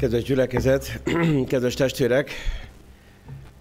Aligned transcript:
Kedves 0.00 0.22
gyülekezet, 0.22 1.00
kedves 1.48 1.74
testvérek! 1.74 2.30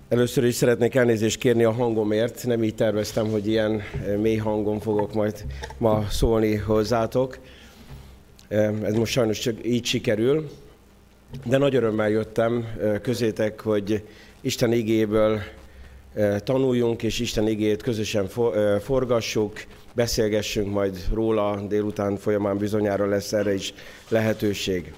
Először 0.09 0.43
is 0.43 0.55
szeretnék 0.55 0.95
elnézést 0.95 1.39
kérni 1.39 1.63
a 1.63 1.71
hangomért. 1.71 2.45
Nem 2.45 2.63
így 2.63 2.75
terveztem, 2.75 3.29
hogy 3.29 3.47
ilyen 3.47 3.81
mély 4.21 4.35
hangon 4.35 4.79
fogok 4.79 5.13
majd 5.13 5.45
ma 5.77 6.05
szólni 6.09 6.55
hozzátok. 6.55 7.37
Ez 8.83 8.93
most 8.93 9.11
sajnos 9.11 9.39
csak 9.39 9.55
így 9.65 9.85
sikerül. 9.85 10.49
De 11.45 11.57
nagy 11.57 11.75
örömmel 11.75 12.09
jöttem 12.09 12.65
közétek, 13.01 13.61
hogy 13.61 14.03
Isten 14.41 14.71
igéből 14.71 15.39
tanuljunk, 16.43 17.03
és 17.03 17.19
Isten 17.19 17.47
igét 17.47 17.81
közösen 17.81 18.27
forgassuk, 18.81 19.63
beszélgessünk 19.93 20.73
majd 20.73 20.97
róla, 21.13 21.61
délután 21.67 22.17
folyamán 22.17 22.57
bizonyára 22.57 23.05
lesz 23.07 23.33
erre 23.33 23.53
is 23.53 23.73
lehetőség. 24.09 24.93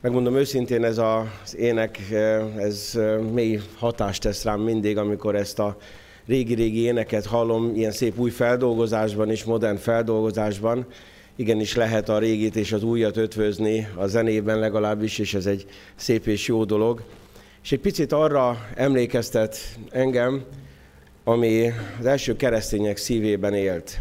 Megmondom 0.00 0.36
őszintén, 0.36 0.84
ez 0.84 0.98
az 0.98 1.56
ének, 1.56 1.98
ez 2.58 2.98
mély 3.32 3.60
hatást 3.76 4.22
tesz 4.22 4.44
rám 4.44 4.60
mindig, 4.60 4.98
amikor 4.98 5.36
ezt 5.36 5.58
a 5.58 5.76
régi-régi 6.26 6.80
éneket 6.80 7.26
hallom, 7.26 7.74
ilyen 7.74 7.90
szép 7.90 8.18
új 8.18 8.30
feldolgozásban 8.30 9.30
és 9.30 9.44
modern 9.44 9.76
feldolgozásban. 9.76 10.86
Igenis 11.36 11.74
lehet 11.74 12.08
a 12.08 12.18
régit 12.18 12.56
és 12.56 12.72
az 12.72 12.82
újat 12.82 13.16
ötvözni 13.16 13.88
a 13.94 14.06
zenében 14.06 14.58
legalábbis, 14.58 15.18
és 15.18 15.34
ez 15.34 15.46
egy 15.46 15.66
szép 15.94 16.26
és 16.26 16.46
jó 16.46 16.64
dolog. 16.64 17.02
És 17.62 17.72
egy 17.72 17.80
picit 17.80 18.12
arra 18.12 18.66
emlékeztet 18.74 19.58
engem, 19.90 20.44
ami 21.24 21.72
az 21.98 22.06
első 22.06 22.36
keresztények 22.36 22.96
szívében 22.96 23.54
élt. 23.54 24.00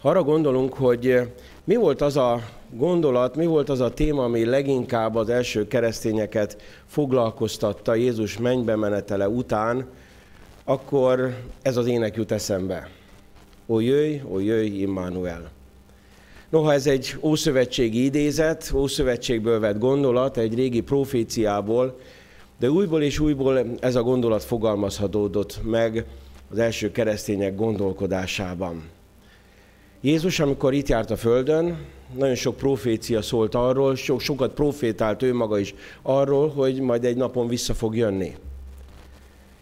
Arra 0.00 0.22
gondolunk, 0.22 0.74
hogy 0.74 1.20
mi 1.64 1.76
volt 1.76 2.00
az 2.00 2.16
a 2.16 2.42
gondolat, 2.70 3.36
mi 3.36 3.46
volt 3.46 3.68
az 3.68 3.80
a 3.80 3.94
téma, 3.94 4.24
ami 4.24 4.44
leginkább 4.44 5.14
az 5.14 5.28
első 5.28 5.66
keresztényeket 5.66 6.62
foglalkoztatta 6.86 7.94
Jézus 7.94 8.38
mennybe 8.38 8.76
menetele 8.76 9.28
után, 9.28 9.86
akkor 10.64 11.34
ez 11.62 11.76
az 11.76 11.86
ének 11.86 12.16
jut 12.16 12.32
eszembe. 12.32 12.88
Ó 13.66 13.80
jöjj, 13.80 14.20
ó 14.30 14.38
jöjj, 14.38 14.80
Immanuel. 14.80 15.50
Noha 16.48 16.72
ez 16.72 16.86
egy 16.86 17.16
ószövetségi 17.20 18.04
idézet, 18.04 18.70
ószövetségből 18.74 19.60
vett 19.60 19.78
gondolat, 19.78 20.36
egy 20.36 20.54
régi 20.54 20.80
proféciából, 20.80 21.98
de 22.58 22.70
újból 22.70 23.02
és 23.02 23.18
újból 23.18 23.64
ez 23.80 23.94
a 23.94 24.02
gondolat 24.02 24.44
fogalmazhatódott 24.44 25.60
meg 25.64 26.04
az 26.50 26.58
első 26.58 26.90
keresztények 26.90 27.56
gondolkodásában. 27.56 28.82
Jézus, 30.00 30.40
amikor 30.40 30.74
itt 30.74 30.88
járt 30.88 31.10
a 31.10 31.16
Földön, 31.16 31.86
nagyon 32.16 32.34
sok 32.34 32.56
profécia 32.56 33.22
szólt 33.22 33.54
arról, 33.54 33.96
so, 33.96 34.18
sokat 34.18 34.52
profétált 34.52 35.22
ő 35.22 35.34
maga 35.34 35.58
is 35.58 35.74
arról, 36.02 36.48
hogy 36.48 36.80
majd 36.80 37.04
egy 37.04 37.16
napon 37.16 37.48
vissza 37.48 37.74
fog 37.74 37.96
jönni. 37.96 38.36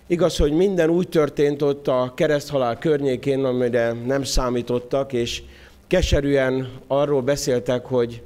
Igaz, 0.06 0.36
hogy 0.36 0.52
minden 0.52 0.90
úgy 0.90 1.08
történt 1.08 1.62
ott 1.62 1.88
a 1.88 2.12
kereszthalál 2.14 2.78
környékén, 2.78 3.44
amire 3.44 3.92
nem 3.92 4.22
számítottak, 4.22 5.12
és 5.12 5.42
keserűen 5.86 6.68
arról 6.86 7.22
beszéltek, 7.22 7.86
hogy 7.86 8.22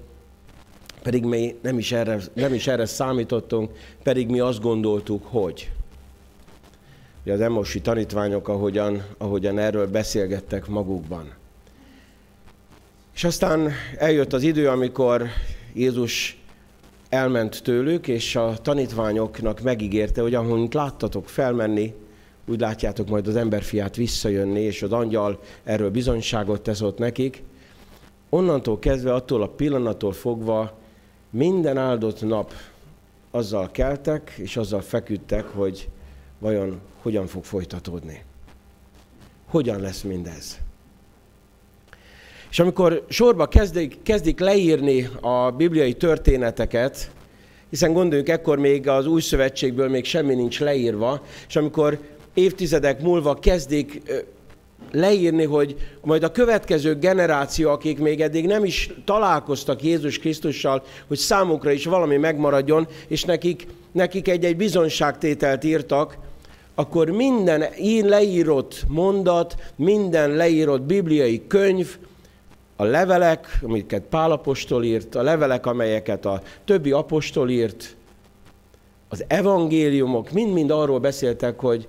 pedig 1.03 1.25
mi 1.25 1.57
nem 1.63 1.79
is 1.79 1.93
erre, 1.93 2.19
nem 2.33 2.55
is 2.55 2.67
erre 2.67 2.87
számítottunk, 2.87 3.71
pedig 4.03 4.29
mi 4.29 4.41
azt 4.41 4.61
gondoltuk, 4.61 5.27
hogy. 5.27 5.71
Ugye 7.23 7.33
az 7.33 7.41
emosi 7.41 7.81
tanítványok, 7.81 8.49
ahogyan, 8.49 9.05
ahogyan 9.19 9.59
erről 9.59 9.87
beszélgettek 9.87 10.67
magukban. 10.67 11.39
És 13.21 13.27
aztán 13.27 13.71
eljött 13.99 14.33
az 14.33 14.43
idő, 14.43 14.69
amikor 14.69 15.27
Jézus 15.73 16.39
elment 17.09 17.63
tőlük, 17.63 18.09
és 18.09 18.37
a 18.37 18.57
tanítványoknak 18.63 19.61
megígérte, 19.61 20.23
hogy 20.23 20.35
ahol 20.35 20.69
láttatok 20.71 21.29
felmenni, 21.29 21.95
úgy 22.47 22.61
látjátok 22.61 23.09
majd 23.09 23.27
az 23.27 23.37
emberfiát 23.37 23.97
visszajönni, 23.97 24.61
és 24.61 24.83
az 24.83 24.93
angyal 24.93 25.41
erről 25.65 25.91
bizonyságot 25.91 26.63
tesz 26.63 26.81
ott 26.81 26.99
nekik. 26.99 27.43
Onnantól 28.29 28.79
kezdve, 28.79 29.15
attól 29.15 29.43
a 29.43 29.49
pillanattól 29.49 30.13
fogva 30.13 30.79
minden 31.31 31.77
áldott 31.77 32.23
nap 32.23 32.53
azzal 33.31 33.71
keltek, 33.71 34.35
és 34.37 34.57
azzal 34.57 34.81
feküdtek, 34.81 35.45
hogy 35.45 35.89
vajon 36.39 36.81
hogyan 37.03 37.27
fog 37.27 37.45
folytatódni. 37.45 38.25
Hogyan 39.47 39.81
lesz 39.81 40.03
mindez? 40.03 40.61
És 42.51 42.59
amikor 42.59 43.05
sorba 43.09 43.47
kezdik, 43.47 43.97
kezdik 44.03 44.41
leírni 44.41 45.09
a 45.21 45.51
bibliai 45.51 45.93
történeteket, 45.93 47.11
hiszen 47.71 47.93
gondoljuk, 47.93 48.29
ekkor 48.29 48.59
még 48.59 48.89
az 48.89 49.07
új 49.07 49.21
szövetségből 49.21 49.89
még 49.89 50.05
semmi 50.05 50.35
nincs 50.35 50.61
leírva, 50.61 51.23
és 51.49 51.57
amikor 51.57 51.99
évtizedek 52.35 53.03
múlva 53.03 53.35
kezdik 53.35 54.03
leírni, 54.93 55.45
hogy 55.45 55.77
majd 56.01 56.23
a 56.23 56.31
következő 56.31 56.99
generáció, 56.99 57.71
akik 57.71 57.99
még 57.99 58.21
eddig 58.21 58.47
nem 58.47 58.65
is 58.65 58.91
találkoztak 59.05 59.83
Jézus 59.83 60.19
Krisztussal, 60.19 60.83
hogy 61.07 61.19
számukra 61.19 61.71
is 61.71 61.85
valami 61.85 62.17
megmaradjon, 62.17 62.89
és 63.09 63.25
nekik, 63.25 63.67
nekik 63.93 64.29
egy-egy 64.29 64.57
bizonságtételt 64.57 65.65
írtak, 65.65 66.19
akkor 66.75 67.11
minden 67.11 67.65
így 67.81 68.05
leírott 68.05 68.85
mondat, 68.89 69.55
minden 69.77 70.31
leírott 70.31 70.83
bibliai 70.83 71.47
könyv, 71.47 71.97
a 72.81 72.85
levelek, 72.85 73.59
amiket 73.63 74.03
Pál 74.03 74.31
apostol 74.31 74.85
írt, 74.85 75.15
a 75.15 75.23
levelek, 75.23 75.67
amelyeket 75.67 76.25
a 76.25 76.43
többi 76.65 76.91
apostol 76.91 77.51
írt, 77.51 77.97
az 79.09 79.25
evangéliumok 79.27 80.31
mind-mind 80.31 80.71
arról 80.71 80.99
beszéltek, 80.99 81.59
hogy 81.59 81.89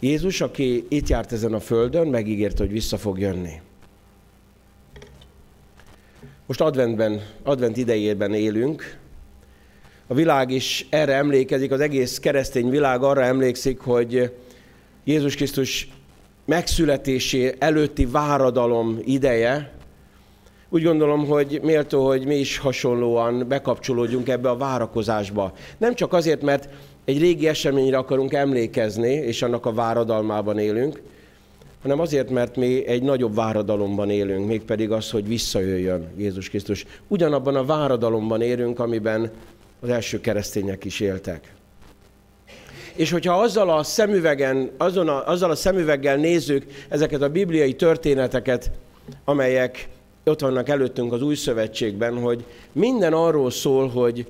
Jézus, 0.00 0.40
aki 0.40 0.86
itt 0.88 1.08
járt 1.08 1.32
ezen 1.32 1.52
a 1.52 1.60
földön, 1.60 2.06
megígérte, 2.06 2.62
hogy 2.62 2.72
vissza 2.72 2.96
fog 2.96 3.18
jönni. 3.18 3.60
Most 6.46 6.60
adventben, 6.60 7.22
advent 7.42 7.76
idejében 7.76 8.34
élünk. 8.34 8.98
A 10.06 10.14
világ 10.14 10.50
is 10.50 10.86
erre 10.90 11.14
emlékezik, 11.14 11.70
az 11.70 11.80
egész 11.80 12.18
keresztény 12.18 12.68
világ 12.70 13.02
arra 13.02 13.22
emlékszik, 13.22 13.80
hogy 13.80 14.32
Jézus 15.04 15.34
Krisztus 15.34 15.88
megszületésé 16.44 17.54
előtti 17.58 18.06
váradalom 18.06 18.98
ideje, 19.04 19.74
úgy 20.68 20.82
gondolom, 20.82 21.26
hogy 21.26 21.60
méltó, 21.62 22.06
hogy 22.06 22.26
mi 22.26 22.34
is 22.34 22.58
hasonlóan 22.58 23.48
bekapcsolódjunk 23.48 24.28
ebbe 24.28 24.48
a 24.48 24.56
várakozásba. 24.56 25.52
Nem 25.78 25.94
csak 25.94 26.12
azért, 26.12 26.42
mert 26.42 26.68
egy 27.04 27.18
régi 27.18 27.48
eseményre 27.48 27.96
akarunk 27.96 28.32
emlékezni, 28.32 29.12
és 29.12 29.42
annak 29.42 29.66
a 29.66 29.72
váradalmában 29.72 30.58
élünk, 30.58 31.02
hanem 31.82 32.00
azért, 32.00 32.30
mert 32.30 32.56
mi 32.56 32.86
egy 32.86 33.02
nagyobb 33.02 33.34
váradalomban 33.34 34.10
élünk, 34.10 34.46
mégpedig 34.46 34.90
az, 34.90 35.10
hogy 35.10 35.28
visszajöjjön 35.28 36.08
Jézus 36.16 36.48
Krisztus. 36.48 36.84
Ugyanabban 37.08 37.56
a 37.56 37.64
váradalomban 37.64 38.40
élünk, 38.40 38.78
amiben 38.78 39.30
az 39.80 39.88
első 39.88 40.20
keresztények 40.20 40.84
is 40.84 41.00
éltek. 41.00 41.54
És 42.94 43.10
hogyha 43.10 43.40
azzal 43.40 43.70
a 43.70 43.82
szemüvegen, 43.82 44.70
azon 44.76 45.08
a, 45.08 45.28
azzal 45.28 45.50
a 45.50 45.54
szemüveggel 45.54 46.16
nézzük 46.16 46.64
ezeket 46.88 47.22
a 47.22 47.28
bibliai 47.28 47.74
történeteket, 47.74 48.70
amelyek 49.24 49.88
ott 50.30 50.40
vannak 50.40 50.68
előttünk 50.68 51.12
az 51.12 51.22
új 51.22 51.34
szövetségben, 51.34 52.20
hogy 52.20 52.44
minden 52.72 53.12
arról 53.12 53.50
szól, 53.50 53.88
hogy 53.88 54.26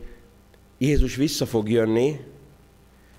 Jézus 0.78 1.16
vissza 1.16 1.46
fog 1.46 1.70
jönni, 1.70 2.20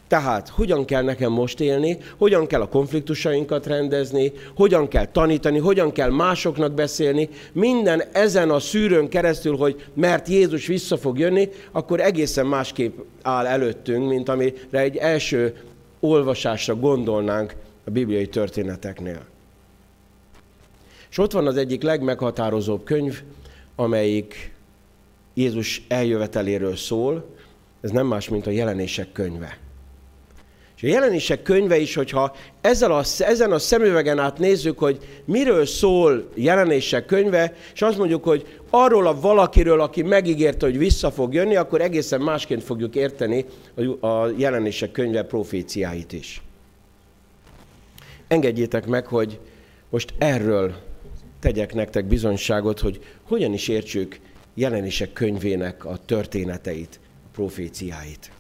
tehát 0.08 0.50
hogyan 0.50 0.86
kell 0.86 1.04
nekem 1.04 1.32
most 1.32 1.60
élni, 1.60 1.98
hogyan 2.18 2.48
kell 2.48 2.62
a 2.62 2.68
konfliktusainkat 2.68 3.66
rendezni, 3.66 4.32
hogyan 4.56 4.88
kell 4.88 5.06
tanítani, 5.06 5.58
hogyan 5.58 5.92
kell 5.92 6.10
másoknak 6.10 6.74
beszélni, 6.74 7.30
minden 7.52 8.04
ezen 8.12 8.50
a 8.50 8.60
szűrőn 8.60 9.10
keresztül, 9.10 9.58
hogy 9.58 9.86
mert 9.94 10.28
Jézus 10.28 10.68
vissza 10.68 10.98
fog 10.98 11.20
jönni, 11.20 11.50
akkor 11.72 12.00
egészen 12.00 12.46
másképp 12.46 12.98
áll 13.22 13.46
előttünk, 13.46 14.10
mint 14.10 14.30
amire 14.30 14.54
egy 14.72 14.96
első 14.96 15.56
olvasásra 16.00 16.76
gondolnánk 16.76 17.56
a 17.86 17.90
bibliai 17.90 18.28
történeteknél. 18.28 19.37
És 21.18 21.24
ott 21.24 21.32
van 21.32 21.48
az 21.48 21.58
egyik 21.58 21.84
legmeghatározóbb 21.84 22.84
könyv, 22.84 23.22
amelyik 23.76 24.54
Jézus 25.34 25.82
eljöveteléről 25.88 26.76
szól, 26.76 27.26
ez 27.82 27.92
nem 27.92 28.08
más, 28.08 28.30
mint 28.30 28.48
a 28.48 28.50
jelenések 28.50 29.12
könyve. 29.12 29.58
És 30.76 30.84
a 30.84 30.88
jelenések 30.88 31.42
könyve 31.42 31.78
is, 31.78 31.96
hogyha 31.96 32.36
ezzel 32.62 32.92
a, 32.92 33.04
ezen 33.20 33.52
a 33.52 33.60
szemüvegen 33.60 34.20
át 34.20 34.38
nézzük, 34.38 34.80
hogy 34.80 34.98
miről 35.26 35.66
szól 35.66 36.30
jelenések 36.36 37.06
könyve, 37.06 37.54
és 37.74 37.82
azt 37.82 37.98
mondjuk, 37.98 38.24
hogy 38.24 38.60
arról 38.70 39.08
a 39.08 39.20
valakiről, 39.20 39.82
aki 39.82 40.02
megígérte, 40.02 40.66
hogy 40.66 40.78
vissza 40.78 41.12
fog 41.12 41.34
jönni, 41.34 41.56
akkor 41.56 41.82
egészen 41.82 42.22
másként 42.22 42.64
fogjuk 42.64 42.96
érteni 42.96 43.46
a 44.00 44.28
jelenések 44.36 44.92
könyve 44.92 45.24
proféciáit 45.24 46.14
is. 46.14 46.42
Engedjétek 48.28 48.88
meg, 48.88 49.06
hogy 49.06 49.40
most 49.90 50.14
erről 50.18 50.86
tegyek 51.40 51.74
nektek 51.74 52.06
bizonyságot, 52.06 52.80
hogy 52.80 53.00
hogyan 53.24 53.54
is 53.54 53.68
értsük 53.68 54.20
jelenések 54.54 55.14
könyvének 55.14 55.86
a 55.86 55.98
történeteit, 56.06 57.00
a 57.26 57.28
proféciáit. 57.32 58.32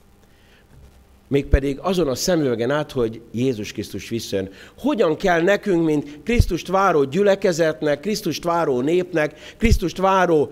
Mégpedig 1.27 1.79
azon 1.79 2.07
a 2.07 2.15
szemüvegen 2.15 2.71
át, 2.71 2.91
hogy 2.91 3.21
Jézus 3.31 3.71
Krisztus 3.71 4.09
visszajön. 4.09 4.49
Hogyan 4.77 5.17
kell 5.17 5.41
nekünk, 5.41 5.85
mint 5.85 6.19
Krisztust 6.23 6.67
váró 6.67 7.03
gyülekezetnek, 7.03 7.99
Krisztust 7.99 8.43
váró 8.43 8.81
népnek, 8.81 9.39
Krisztust 9.57 9.97
váró 9.97 10.51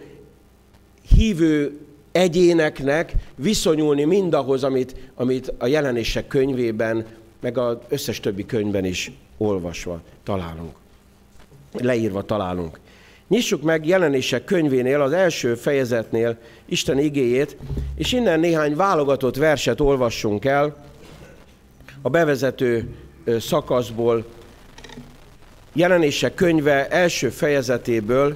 hívő 1.16 1.80
egyéneknek 2.12 3.14
viszonyulni 3.36 4.04
mindahhoz, 4.04 4.64
amit, 4.64 4.96
amit 5.16 5.54
a 5.58 5.68
jelenések 5.68 6.28
könyvében, 6.28 7.06
meg 7.42 7.58
az 7.58 7.78
összes 7.90 8.20
többi 8.20 8.46
könyvben 8.46 8.86
is 8.86 9.12
olvasva 9.38 10.02
találunk. 10.24 10.76
Leírva 11.82 12.22
találunk. 12.22 12.80
Nyissuk 13.28 13.62
meg 13.62 13.88
jelenések 13.88 14.44
könyvénél, 14.44 15.02
az 15.02 15.12
első 15.12 15.56
fejezetnél 15.56 16.38
Isten 16.66 17.00
igéjét, 17.00 17.58
és 17.96 18.12
innen 18.12 18.40
néhány 18.40 18.76
válogatott 18.76 19.36
verset 19.36 19.80
olvassunk 19.80 20.46
el 20.46 20.76
a 22.02 22.10
bevezető 22.10 22.88
szakaszból, 23.40 24.26
jelenések 25.74 26.34
könyve 26.34 26.88
első 26.88 27.30
fejezetéből. 27.30 28.36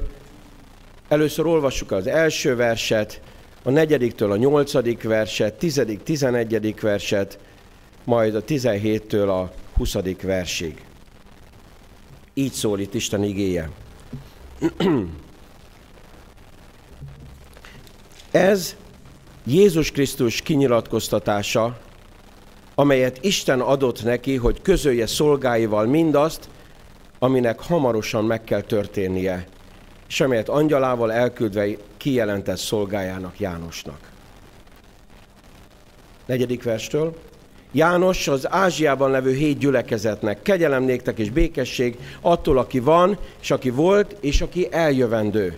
Először 1.07 1.45
olvassuk 1.45 1.91
az 1.91 2.07
első 2.07 2.55
verset, 2.55 3.21
a 3.63 3.69
negyediktől 3.69 4.31
a 4.31 4.35
nyolcadik 4.35 5.03
verset, 5.03 5.53
tizedik, 5.53 6.03
tizenegyedik 6.03 6.81
verset, 6.81 7.39
majd 8.03 8.35
a 8.35 8.43
tizenhéttől 8.43 9.29
a 9.29 9.51
huszadik 9.73 10.21
versig. 10.21 10.81
Így 12.39 12.51
szól 12.51 12.79
itt 12.79 12.93
Isten 12.93 13.23
igéje. 13.23 13.69
Ez 18.31 18.75
Jézus 19.45 19.91
Krisztus 19.91 20.41
kinyilatkoztatása, 20.41 21.79
amelyet 22.75 23.23
Isten 23.23 23.59
adott 23.59 24.03
neki, 24.03 24.35
hogy 24.35 24.61
közölje 24.61 25.07
szolgáival 25.07 25.85
mindazt, 25.85 26.49
aminek 27.19 27.59
hamarosan 27.59 28.25
meg 28.25 28.43
kell 28.43 28.61
történnie, 28.61 29.47
és 30.07 30.21
amelyet 30.21 30.49
angyalával 30.49 31.11
elküldve 31.11 31.67
kijelentett 31.97 32.57
szolgájának 32.57 33.39
Jánosnak. 33.39 34.11
Negyedik 36.25 36.63
verstől. 36.63 37.15
János 37.71 38.27
az 38.27 38.51
Ázsiában 38.51 39.11
levő 39.11 39.33
hét 39.33 39.57
gyülekezetnek, 39.57 40.41
kegyelem 40.41 40.83
néktek 40.83 41.19
és 41.19 41.29
békesség 41.29 41.97
attól, 42.21 42.57
aki 42.57 42.79
van, 42.79 43.17
és 43.41 43.51
aki 43.51 43.69
volt, 43.69 44.15
és 44.19 44.41
aki 44.41 44.67
eljövendő. 44.71 45.57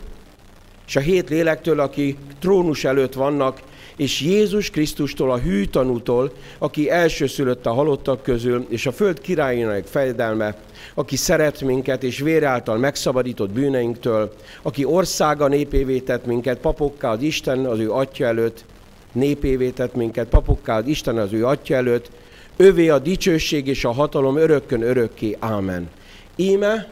És 0.87 0.95
a 0.95 0.99
hét 0.99 1.29
lélektől, 1.29 1.79
aki 1.79 2.17
trónus 2.39 2.83
előtt 2.83 3.13
vannak, 3.13 3.61
és 3.95 4.21
Jézus 4.21 4.69
Krisztustól, 4.69 5.31
a 5.31 5.39
hű 5.39 5.65
tanútól, 5.65 6.31
aki 6.57 6.89
elsőszülött 6.89 7.65
a 7.65 7.73
halottak 7.73 8.23
közül, 8.23 8.65
és 8.69 8.85
a 8.85 8.91
föld 8.91 9.21
királyának 9.21 9.85
fejedelme, 9.85 10.57
aki 10.93 11.15
szeret 11.15 11.61
minket, 11.61 12.03
és 12.03 12.19
vér 12.19 12.43
által 12.43 12.77
megszabadított 12.77 13.51
bűneinktől, 13.51 14.33
aki 14.61 14.85
országa 14.85 15.47
népévé 15.47 15.99
tett 15.99 16.25
minket, 16.25 16.57
papokká 16.57 17.11
az 17.11 17.21
Isten 17.21 17.65
az 17.65 17.79
ő 17.79 17.91
atya 17.91 18.25
előtt, 18.25 18.65
népévé 19.11 19.69
tett 19.69 19.95
minket, 19.95 20.27
papokká 20.27 20.81
Isten 20.85 21.17
az 21.17 21.33
ő 21.33 21.45
atya 21.45 21.75
előtt, 21.75 22.11
övé 22.57 22.89
a 22.89 22.99
dicsőség 22.99 23.67
és 23.67 23.85
a 23.85 23.91
hatalom 23.91 24.37
örökkön 24.37 24.81
örökké. 24.81 25.37
Ámen. 25.39 25.89
Íme 26.35 26.87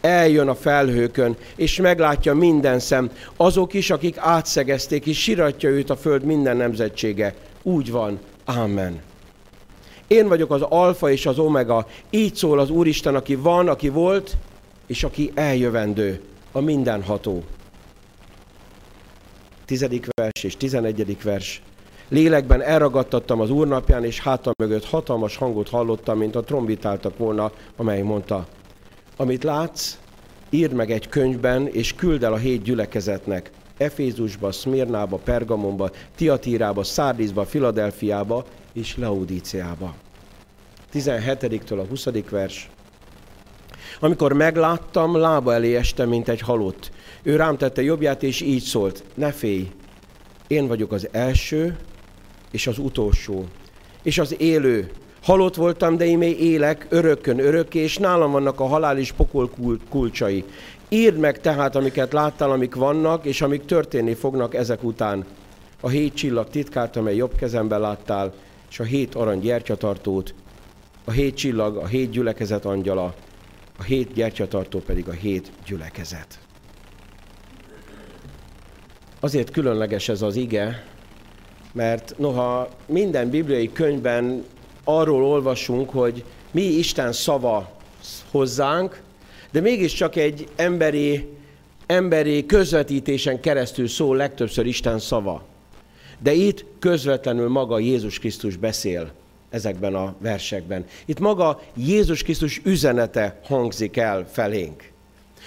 eljön 0.00 0.48
a 0.48 0.54
felhőkön, 0.54 1.36
és 1.56 1.76
meglátja 1.76 2.34
minden 2.34 2.78
szem, 2.78 3.10
azok 3.36 3.74
is, 3.74 3.90
akik 3.90 4.16
átszegezték, 4.18 5.06
és 5.06 5.22
siratja 5.22 5.70
őt 5.70 5.90
a 5.90 5.96
föld 5.96 6.24
minden 6.24 6.56
nemzetsége. 6.56 7.34
Úgy 7.62 7.90
van. 7.90 8.18
Ámen. 8.44 9.00
Én 10.06 10.28
vagyok 10.28 10.50
az 10.50 10.62
alfa 10.62 11.10
és 11.10 11.26
az 11.26 11.38
omega. 11.38 11.86
Így 12.10 12.34
szól 12.34 12.58
az 12.58 12.70
Úristen, 12.70 13.14
aki 13.14 13.34
van, 13.34 13.68
aki 13.68 13.88
volt, 13.88 14.36
és 14.86 15.04
aki 15.04 15.30
eljövendő, 15.34 16.20
a 16.52 16.60
mindenható. 16.60 17.42
Tizedik 19.64 20.06
vers 20.14 20.44
és 20.44 20.56
tizenegyedik 20.56 21.22
vers. 21.22 21.62
Lélekben 22.08 22.62
elragadtattam 22.62 23.40
az 23.40 23.50
úrnapján, 23.50 24.04
és 24.04 24.20
hátam 24.20 24.52
mögött 24.58 24.84
hatalmas 24.84 25.36
hangot 25.36 25.68
hallottam, 25.68 26.18
mint 26.18 26.36
a 26.36 26.42
trombitáltak 26.42 27.18
volna, 27.18 27.52
amely 27.76 28.02
mondta, 28.02 28.46
amit 29.16 29.44
látsz, 29.44 29.98
írd 30.50 30.72
meg 30.72 30.90
egy 30.90 31.08
könyvben, 31.08 31.66
és 31.66 31.94
küld 31.94 32.22
el 32.22 32.32
a 32.32 32.36
hét 32.36 32.62
gyülekezetnek. 32.62 33.50
Efézusba, 33.76 34.52
Szmirnába, 34.52 35.16
Pergamonba, 35.16 35.90
Tiatírába, 36.14 36.82
Szárdízba, 36.82 37.44
Filadelfiába 37.44 38.44
és 38.72 38.96
Laudíciába. 38.96 39.94
17-től 40.94 41.78
a 41.78 41.84
20. 41.84 42.06
vers. 42.30 42.70
Amikor 44.00 44.32
megláttam, 44.32 45.16
lába 45.16 45.54
elé 45.54 45.76
estem, 45.76 46.08
mint 46.08 46.28
egy 46.28 46.40
halott. 46.40 46.90
Ő 47.22 47.36
rám 47.36 47.56
tette 47.56 47.82
jobbját, 47.82 48.22
és 48.22 48.40
így 48.40 48.62
szólt, 48.62 49.04
ne 49.14 49.32
félj, 49.32 49.68
én 50.46 50.66
vagyok 50.66 50.92
az 50.92 51.08
első 51.10 51.76
és 52.50 52.66
az 52.66 52.78
utolsó, 52.78 53.46
és 54.02 54.18
az 54.18 54.34
élő. 54.38 54.90
Halott 55.22 55.54
voltam, 55.54 55.96
de 55.96 56.04
imé 56.04 56.30
élek, 56.30 56.86
örökkön 56.88 57.38
örökké, 57.38 57.78
és 57.78 57.98
nálam 57.98 58.30
vannak 58.30 58.60
a 58.60 58.66
halál 58.66 58.98
és 58.98 59.12
pokol 59.12 59.50
kulcsai. 59.88 60.44
Írd 60.88 61.18
meg 61.18 61.40
tehát, 61.40 61.76
amiket 61.76 62.12
láttál, 62.12 62.50
amik 62.50 62.74
vannak, 62.74 63.24
és 63.24 63.42
amik 63.42 63.64
történni 63.64 64.14
fognak 64.14 64.54
ezek 64.54 64.82
után. 64.84 65.24
A 65.80 65.88
hét 65.88 66.14
csillag 66.14 66.48
titkát, 66.48 66.96
amely 66.96 67.16
jobb 67.16 67.36
kezemben 67.36 67.80
láttál, 67.80 68.34
és 68.70 68.80
a 68.80 68.84
hét 68.84 69.14
arany 69.14 69.40
gyertyatartót, 69.40 70.34
a 71.04 71.10
hét 71.10 71.36
csillag, 71.36 71.76
a 71.76 71.86
hét 71.86 72.10
gyülekezet 72.10 72.64
angyala, 72.64 73.14
a 73.78 73.82
hét 73.82 74.12
gyertyatartó 74.12 74.78
pedig 74.78 75.08
a 75.08 75.12
hét 75.12 75.52
gyülekezet. 75.66 76.41
Azért 79.24 79.50
különleges 79.50 80.08
ez 80.08 80.22
az 80.22 80.36
ige, 80.36 80.84
mert 81.72 82.14
noha 82.18 82.68
minden 82.86 83.30
bibliai 83.30 83.72
könyvben 83.72 84.44
arról 84.84 85.24
olvasunk, 85.24 85.90
hogy 85.90 86.24
mi 86.50 86.62
Isten 86.62 87.12
szava 87.12 87.70
hozzánk, 88.30 89.00
de 89.50 89.60
mégiscsak 89.60 90.16
egy 90.16 90.48
emberi, 90.56 91.28
emberi 91.86 92.46
közvetítésen 92.46 93.40
keresztül 93.40 93.88
szól 93.88 94.16
legtöbbször 94.16 94.66
Isten 94.66 94.98
szava. 94.98 95.44
De 96.18 96.32
itt 96.32 96.64
közvetlenül 96.78 97.48
maga 97.48 97.78
Jézus 97.78 98.18
Krisztus 98.18 98.56
beszél 98.56 99.12
ezekben 99.50 99.94
a 99.94 100.14
versekben. 100.18 100.84
Itt 101.04 101.20
maga 101.20 101.62
Jézus 101.76 102.22
Krisztus 102.22 102.60
üzenete 102.64 103.40
hangzik 103.44 103.96
el 103.96 104.26
felénk. 104.30 104.91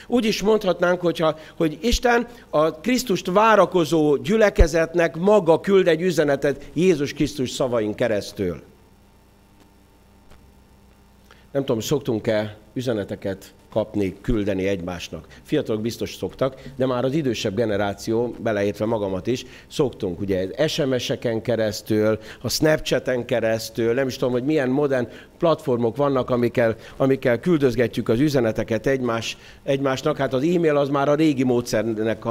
Úgy 0.07 0.25
is 0.25 0.41
mondhatnánk, 0.41 1.01
hogyha, 1.01 1.37
hogy 1.57 1.77
Isten 1.81 2.27
a 2.49 2.71
Krisztust 2.71 3.27
várakozó 3.27 4.15
gyülekezetnek 4.15 5.15
maga 5.15 5.59
küld 5.59 5.87
egy 5.87 6.01
üzenetet 6.01 6.65
Jézus 6.73 7.13
Krisztus 7.13 7.49
szavain 7.49 7.95
keresztül. 7.95 8.61
Nem 11.51 11.65
tudom, 11.65 11.81
szoktunk-e 11.81 12.57
üzeneteket 12.73 13.53
kapni, 13.75 14.15
küldeni 14.21 14.67
egymásnak. 14.67 15.27
Fiatalok 15.43 15.81
biztos 15.81 16.15
szoktak, 16.15 16.61
de 16.75 16.85
már 16.85 17.05
az 17.05 17.13
idősebb 17.13 17.55
generáció, 17.55 18.35
beleértve 18.39 18.85
magamat 18.85 19.27
is, 19.27 19.45
szoktunk 19.67 20.19
ugye 20.19 20.67
SMS-eken 20.67 21.41
keresztül, 21.41 22.19
a 22.41 22.49
Snapchaten 22.49 23.25
keresztül, 23.25 23.93
nem 23.93 24.07
is 24.07 24.17
tudom, 24.17 24.33
hogy 24.33 24.43
milyen 24.43 24.69
modern 24.69 25.07
platformok 25.37 25.95
vannak, 25.95 26.29
amikkel, 26.29 26.75
amikkel 26.97 27.39
küldözgetjük 27.39 28.09
az 28.09 28.19
üzeneteket 28.19 28.87
egymás, 28.87 29.37
egymásnak. 29.63 30.17
Hát 30.17 30.33
az 30.33 30.43
e-mail 30.43 30.77
az 30.77 30.89
már 30.89 31.09
a 31.09 31.15
régi 31.15 31.43
módszernek 31.43 32.23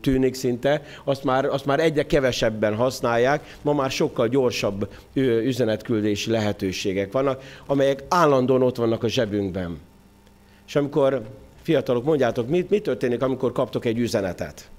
tűnik 0.00 0.34
szinte, 0.34 0.82
azt 1.04 1.24
már, 1.24 1.44
azt 1.44 1.66
már 1.66 1.80
egyre 1.80 2.02
kevesebben 2.06 2.74
használják, 2.74 3.56
ma 3.62 3.72
már 3.72 3.90
sokkal 3.90 4.28
gyorsabb 4.28 4.88
üzenetküldési 5.44 6.30
lehetőségek 6.30 7.12
vannak, 7.12 7.42
amelyek 7.66 8.04
állandóan 8.08 8.62
ott 8.62 8.76
vannak 8.76 9.02
a 9.02 9.08
zsebünkben. 9.08 9.90
És 10.66 10.76
amikor 10.76 11.22
fiatalok, 11.62 12.04
mondjátok, 12.04 12.48
mi, 12.48 12.66
mi 12.68 12.80
történik, 12.80 13.22
amikor 13.22 13.52
kaptok 13.52 13.84
egy 13.84 13.98
üzenetet? 13.98 14.70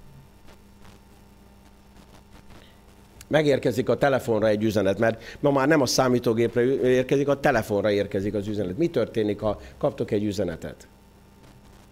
Megérkezik 3.27 3.89
a 3.89 3.97
telefonra 3.97 4.47
egy 4.47 4.63
üzenet, 4.63 4.99
mert 4.99 5.37
ma 5.39 5.51
már 5.51 5.67
nem 5.67 5.81
a 5.81 5.85
számítógépre 5.85 6.61
érkezik, 6.83 7.27
a 7.27 7.39
telefonra 7.39 7.91
érkezik 7.91 8.33
az 8.33 8.47
üzenet. 8.47 8.77
Mi 8.77 8.87
történik, 8.87 9.39
ha 9.39 9.59
kaptok 9.77 10.11
egy 10.11 10.23
üzenetet? 10.23 10.87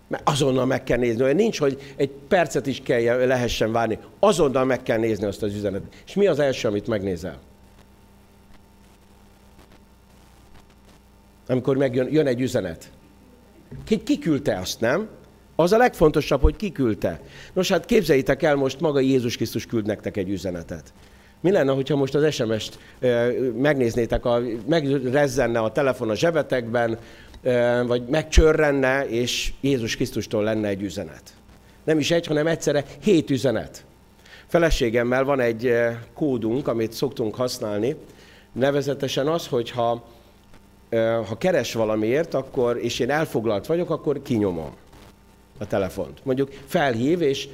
Mert 0.07 0.29
azonnal 0.29 0.65
meg 0.65 0.83
kell 0.83 0.97
nézni. 0.97 1.23
Olyan 1.23 1.35
nincs, 1.35 1.59
hogy 1.59 1.93
egy 1.95 2.09
percet 2.09 2.67
is 2.67 2.81
kell, 2.81 3.25
lehessen 3.25 3.71
várni. 3.71 3.99
Azonnal 4.19 4.65
meg 4.65 4.83
kell 4.83 4.97
nézni 4.97 5.25
azt 5.25 5.43
az 5.43 5.53
üzenetet. 5.53 5.93
És 6.05 6.13
mi 6.13 6.27
az 6.27 6.39
első, 6.39 6.67
amit 6.67 6.87
megnézel? 6.87 7.39
Amikor 11.47 11.77
megjön 11.77 12.07
jön 12.11 12.27
egy 12.27 12.41
üzenet. 12.41 12.91
Ki, 13.85 14.03
ki 14.03 14.19
küldte 14.19 14.57
azt, 14.57 14.79
nem? 14.79 15.07
Az 15.55 15.71
a 15.71 15.77
legfontosabb, 15.77 16.41
hogy 16.41 16.55
ki 16.55 16.71
küldte. 16.71 17.21
Nos 17.53 17.69
hát 17.69 17.85
képzeljétek 17.85 18.43
el, 18.43 18.55
most 18.55 18.79
maga 18.79 18.99
Jézus 18.99 19.35
Krisztus 19.35 19.65
küld 19.65 19.85
nektek 19.85 20.17
egy 20.17 20.29
üzenetet. 20.29 20.93
Mi 21.41 21.51
lenne, 21.51 21.71
hogyha 21.71 21.95
most 21.95 22.15
az 22.15 22.33
SMS-t 22.33 22.79
megnéznétek, 23.57 24.25
a, 24.25 24.41
megrezzenne 24.67 25.59
a 25.59 25.71
telefon 25.71 26.09
a 26.09 26.15
zsebetekben, 26.15 26.97
vagy 27.87 28.03
megcsörrenne, 28.07 29.07
és 29.07 29.53
Jézus 29.61 29.95
Krisztustól 29.95 30.43
lenne 30.43 30.67
egy 30.67 30.81
üzenet. 30.81 31.33
Nem 31.83 31.99
is 31.99 32.11
egy, 32.11 32.27
hanem 32.27 32.47
egyszerre 32.47 32.85
hét 33.03 33.29
üzenet. 33.29 33.85
Feleségemmel 34.47 35.23
van 35.23 35.39
egy 35.39 35.73
kódunk, 36.13 36.67
amit 36.67 36.93
szoktunk 36.93 37.35
használni, 37.35 37.95
nevezetesen 38.51 39.27
az, 39.27 39.47
hogy 39.47 39.69
ha, 40.99 41.37
keres 41.37 41.73
valamiért, 41.73 42.33
akkor, 42.33 42.77
és 42.77 42.99
én 42.99 43.09
elfoglalt 43.09 43.65
vagyok, 43.65 43.89
akkor 43.89 44.21
kinyomom 44.21 44.71
a 45.57 45.67
telefont. 45.67 46.19
Mondjuk 46.23 46.49
felhív, 46.65 47.21
és 47.21 47.47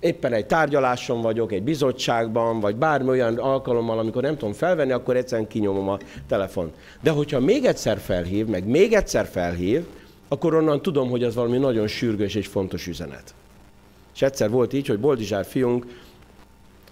éppen 0.00 0.32
egy 0.32 0.46
tárgyaláson 0.46 1.20
vagyok, 1.20 1.52
egy 1.52 1.62
bizottságban, 1.62 2.60
vagy 2.60 2.76
bármi 2.76 3.08
olyan 3.08 3.36
alkalommal, 3.36 3.98
amikor 3.98 4.22
nem 4.22 4.36
tudom 4.36 4.54
felvenni, 4.54 4.92
akkor 4.92 5.16
egyszerűen 5.16 5.48
kinyomom 5.48 5.88
a 5.88 5.98
telefont. 6.28 6.74
De 7.02 7.10
hogyha 7.10 7.40
még 7.40 7.64
egyszer 7.64 7.98
felhív, 7.98 8.46
meg 8.46 8.66
még 8.66 8.92
egyszer 8.92 9.26
felhív, 9.26 9.84
akkor 10.28 10.54
onnan 10.54 10.82
tudom, 10.82 11.10
hogy 11.10 11.22
az 11.24 11.34
valami 11.34 11.58
nagyon 11.58 11.86
sürgős 11.86 12.34
és 12.34 12.46
fontos 12.46 12.86
üzenet. 12.86 13.34
És 14.14 14.22
egyszer 14.22 14.50
volt 14.50 14.72
így, 14.72 14.86
hogy 14.86 14.98
Boldizsár 14.98 15.44
fiunk 15.44 15.86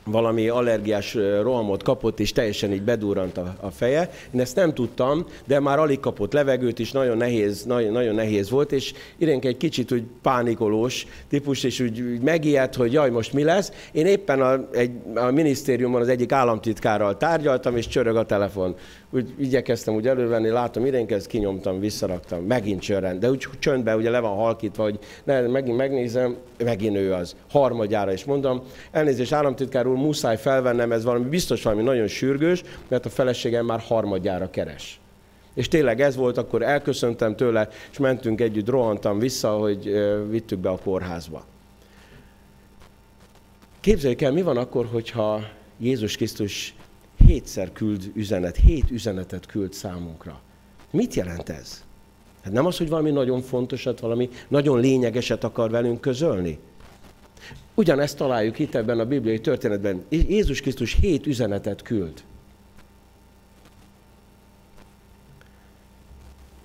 valami 0.07 0.49
allergiás 0.49 1.15
rohamot 1.43 1.83
kapott, 1.83 2.21
és 2.21 2.33
teljesen 2.33 2.73
így 2.73 2.83
bedurrant 2.83 3.39
a, 3.39 3.57
a 3.61 3.71
feje. 3.71 4.11
Én 4.35 4.41
ezt 4.41 4.57
nem 4.57 4.75
tudtam, 4.75 5.27
de 5.47 5.61
már 5.61 5.79
alig 5.79 6.01
kapott 6.01 6.33
levegőt, 6.33 6.81
és 6.81 6.93
nagyon 6.93 7.17
nehéz, 7.17 7.65
nagyon, 7.65 7.93
nagyon 7.93 8.15
nehéz 8.15 8.51
volt, 8.51 8.73
és 8.73 8.93
Irénke 9.17 9.49
egy 9.49 9.57
kicsit 9.57 9.93
úgy 9.93 10.05
pánikolós 10.23 11.07
típus, 11.29 11.65
és 11.65 11.81
úgy, 11.81 12.01
úgy 12.01 12.21
megijedt, 12.21 12.75
hogy 12.75 12.93
jaj, 12.93 13.11
most 13.11 13.33
mi 13.33 13.43
lesz. 13.43 13.73
Én 13.93 14.07
éppen 14.07 14.41
a, 14.41 14.69
egy, 14.73 14.91
a 15.15 15.31
minisztériumban 15.31 16.01
az 16.01 16.09
egyik 16.09 16.33
államtitkárral 16.33 17.17
tárgyaltam, 17.17 17.77
és 17.77 17.89
csörög 17.89 18.17
a 18.17 18.27
telefon 18.27 18.75
úgy 19.11 19.35
igyekeztem 19.39 19.95
úgy 19.95 20.09
elővenni, 20.09 20.49
látom 20.49 20.87
idénk, 20.87 21.11
ezt 21.11 21.27
kinyomtam, 21.27 21.81
visszaraktam, 21.81 22.45
megint 22.45 22.81
csörrend, 22.81 23.21
de 23.21 23.31
úgy 23.31 23.47
csöndbe 23.59 23.97
ugye 23.97 24.11
le 24.11 24.21
van 24.21 24.37
halkítva, 24.37 24.83
hogy 24.83 24.99
ne, 25.25 25.41
megint 25.41 25.77
megnézem, 25.77 26.37
megint 26.65 26.97
ő 26.97 27.13
az, 27.13 27.37
harmadjára 27.51 28.13
is 28.13 28.25
mondom, 28.25 28.63
elnézést 28.91 29.33
államtitkár 29.33 29.87
úr, 29.87 29.97
muszáj 29.97 30.37
felvennem, 30.37 30.93
ez 30.93 31.05
valami 31.05 31.29
biztos 31.29 31.63
valami 31.63 31.83
nagyon 31.83 32.07
sürgős, 32.07 32.63
mert 32.89 33.07
a 33.07 33.11
feleségem 33.11 33.65
már 33.65 33.81
harmadjára 33.81 34.51
keres. 34.51 35.01
És 35.55 35.69
tényleg 35.69 36.01
ez 36.01 36.17
volt, 36.17 36.39
akkor 36.39 36.63
elköszöntem 36.63 37.37
tőle, 37.37 37.69
és 37.91 37.99
mentünk 37.99 38.41
együtt, 38.41 38.69
rohantam 38.69 39.19
vissza, 39.19 39.51
hogy 39.51 39.93
vittük 40.31 40.59
be 40.59 40.69
a 40.69 40.79
kórházba. 40.85 41.45
Képzeljük 43.81 44.23
el, 44.23 44.33
mi 44.33 44.43
van 44.43 44.57
akkor, 44.57 44.87
hogyha 44.93 45.41
Jézus 45.79 46.17
Krisztus 46.17 46.75
hétszer 47.27 47.73
küld 47.73 48.11
üzenet, 48.15 48.57
hét 48.57 48.91
üzenetet 48.91 49.47
küld 49.47 49.73
számunkra. 49.73 50.41
Mit 50.91 51.15
jelent 51.15 51.49
ez? 51.49 51.85
Hát 52.43 52.53
nem 52.53 52.67
az, 52.67 52.77
hogy 52.77 52.89
valami 52.89 53.11
nagyon 53.11 53.43
fontosat, 53.43 54.01
valami 54.01 54.29
nagyon 54.49 54.81
lényegeset 54.81 55.45
akar 55.45 55.71
velünk 55.71 56.01
közölni. 56.01 56.59
Ugyanezt 57.75 58.17
találjuk 58.17 58.59
itt 58.59 58.75
ebben 58.75 58.99
a 58.99 59.07
bibliai 59.07 59.41
történetben. 59.41 60.05
Jézus 60.09 60.61
Krisztus 60.61 60.95
hét 61.01 61.27
üzenetet 61.27 61.83
küld. 61.83 62.23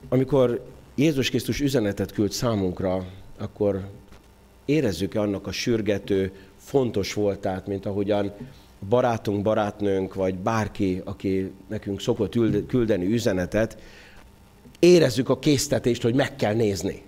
Amikor 0.10 0.65
Jézus 0.96 1.30
Krisztus 1.30 1.60
üzenetet 1.60 2.12
küld 2.12 2.32
számunkra, 2.32 3.06
akkor 3.38 3.89
érezzük-e 4.65 5.22
annak 5.22 5.48
a 5.48 5.51
sürgető, 5.51 6.32
fontos 6.58 7.13
voltát, 7.13 7.68
mint 7.68 7.86
ahogyan 7.86 8.34
barátunk, 8.90 9.42
barátnőnk, 9.42 10.14
vagy 10.14 10.36
bárki, 10.36 11.02
aki 11.06 11.52
nekünk 11.68 12.02
szokott 12.02 12.36
küldeni 12.68 13.06
üzenetet, 13.06 13.78
érezzük 14.80 15.30
a 15.30 15.40
késztetést, 15.40 16.02
hogy 16.02 16.16
meg 16.16 16.36
kell 16.36 16.54
nézni. 16.54 17.04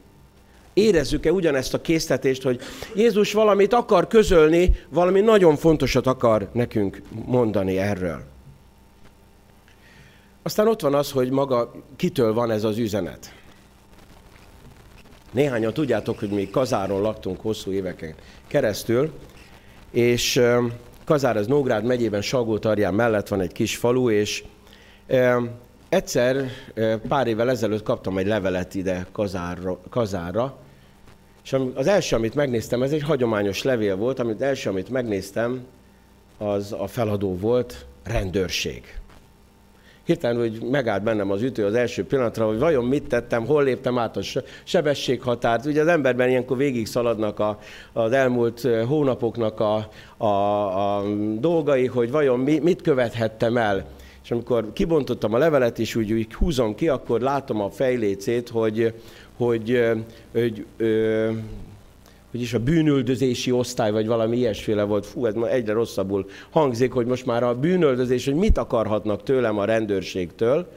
Érezzük-e 0.74 1.32
ugyanezt 1.32 1.74
a 1.74 1.82
késztetést, 1.82 2.42
hogy 2.42 2.60
Jézus 2.96 3.34
valamit 3.34 3.74
akar 3.74 4.08
közölni, 4.08 4.76
valami 4.90 5.22
nagyon 5.22 5.56
fontosat 5.56 6.08
akar 6.08 6.50
nekünk 6.52 7.02
mondani 7.26 7.78
erről. 7.78 8.24
Aztán 10.44 10.68
ott 10.68 10.82
van 10.82 10.94
az, 10.94 11.12
hogy 11.12 11.30
maga 11.30 11.72
kitől 11.96 12.34
van 12.34 12.52
ez 12.52 12.64
az 12.64 12.78
üzenet. 12.78 13.34
Néhányan 15.32 15.74
tudjátok, 15.74 16.20
hogy 16.20 16.30
mi 16.30 16.50
Kazáron 16.50 17.02
laktunk 17.02 17.42
hosszú 17.42 17.72
éveken 17.72 18.16
keresztül, 18.48 19.12
és 19.92 20.42
Kazár 21.06 21.38
az 21.38 21.48
Nógrád 21.48 21.86
megyében 21.86 22.22
Salgótarján 22.22 22.94
mellett 22.94 23.28
van 23.28 23.42
egy 23.42 23.52
kis 23.52 23.78
falu, 23.78 24.10
és 24.10 24.44
e, 25.08 25.38
egyszer 25.90 26.46
e, 26.74 26.98
pár 26.98 27.28
évvel 27.28 27.50
ezelőtt 27.50 27.84
kaptam 27.84 28.18
egy 28.18 28.28
levelet 28.28 28.76
ide 28.76 29.06
Kazárra, 29.12 29.80
Kazárra, 29.90 30.58
és 31.44 31.56
az 31.74 31.88
első, 31.88 32.16
amit 32.16 32.36
megnéztem, 32.36 32.84
ez 32.84 32.92
egy 32.92 33.04
hagyományos 33.04 33.64
levél 33.64 33.96
volt, 33.96 34.20
amit 34.20 34.42
első, 34.42 34.70
amit 34.70 34.90
megnéztem, 34.90 35.66
az 36.38 36.76
a 36.78 36.88
feladó 36.88 37.38
volt, 37.38 37.86
rendőrség 38.04 38.84
hirtelen, 40.06 40.38
hogy 40.38 40.62
megállt 40.72 41.04
bennem 41.04 41.32
az 41.32 41.42
ütő 41.42 41.66
az 41.66 41.74
első 41.74 42.06
pillanatra, 42.06 42.48
hogy 42.48 42.60
vajon 42.60 42.86
mit 42.86 43.08
tettem, 43.08 43.46
hol 43.46 43.64
léptem 43.64 43.98
át 43.98 44.18
a 44.18 44.22
sebességhatárt. 44.64 45.66
Ugye 45.66 45.82
az 45.82 45.88
emberben 45.88 46.30
ilyenkor 46.30 46.58
végig 46.58 46.88
szaladnak 46.88 47.40
a, 47.40 47.60
az 47.94 48.12
elmúlt 48.12 48.68
hónapoknak 48.88 49.60
a, 49.60 49.90
a, 50.18 50.28
a 50.98 51.04
dolgai, 51.40 51.86
hogy 51.86 52.12
vajon 52.12 52.40
mi, 52.40 52.60
mit 52.60 52.82
követhettem 52.82 53.58
el. 53.58 53.86
És 54.24 54.32
amikor 54.32 54.74
kibontottam 54.74 55.34
a 55.34 55.38
levelet, 55.38 55.80
és 55.80 55.96
úgy, 55.96 56.14
úgy 56.14 56.34
húzom 56.34 56.76
ki, 56.76 56.88
akkor 56.88 57.22
látom 57.22 57.62
a 57.62 57.70
fejlécét, 57.70 58.50
hogy, 58.50 58.94
hogy, 59.38 59.82
hogy, 60.32 60.66
hogy 60.80 60.94
is 62.42 62.54
a 62.54 62.60
bűnöldözési 62.60 63.52
osztály, 63.52 63.92
vagy 63.92 64.08
valami 64.08 64.38
ilyesféle 64.38 64.84
volt. 64.84 65.06
Fú, 65.06 65.26
ez 65.26 65.34
ma 65.34 65.50
egyre 65.50 65.74
rosszabbul 65.74 66.26
hangzik, 66.50 66.92
hogy 66.92 67.06
most 67.06 67.26
már 67.26 67.44
a 67.44 67.56
bűnöldözés, 67.56 68.26
hogy 68.26 68.36
mit 68.36 68.58
akarhatnak 68.58 69.24
tőlem 69.24 69.58
a 69.58 69.66
rendőrségtől. 69.66 70.68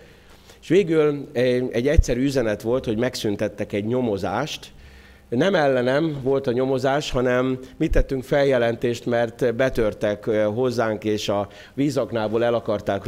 És 0.61 0.69
végül 0.69 1.29
egy 1.73 1.89
egyszerű 1.89 2.23
üzenet 2.23 2.63
volt, 2.63 2.85
hogy 2.85 2.99
megszüntettek 2.99 3.73
egy 3.73 3.85
nyomozást, 3.85 4.73
nem 5.29 5.55
ellenem 5.55 6.21
volt 6.23 6.47
a 6.47 6.53
nyomozás, 6.53 7.11
hanem 7.11 7.59
mit 7.77 7.91
tettünk 7.91 8.25
feljelentést, 8.25 9.07
mert 9.07 9.55
betörtek 9.55 10.25
hozzánk, 10.55 11.05
és 11.05 11.29
a 11.29 11.49
vízaknából 11.75 12.45
el 12.45 12.55
akarták 12.55 13.05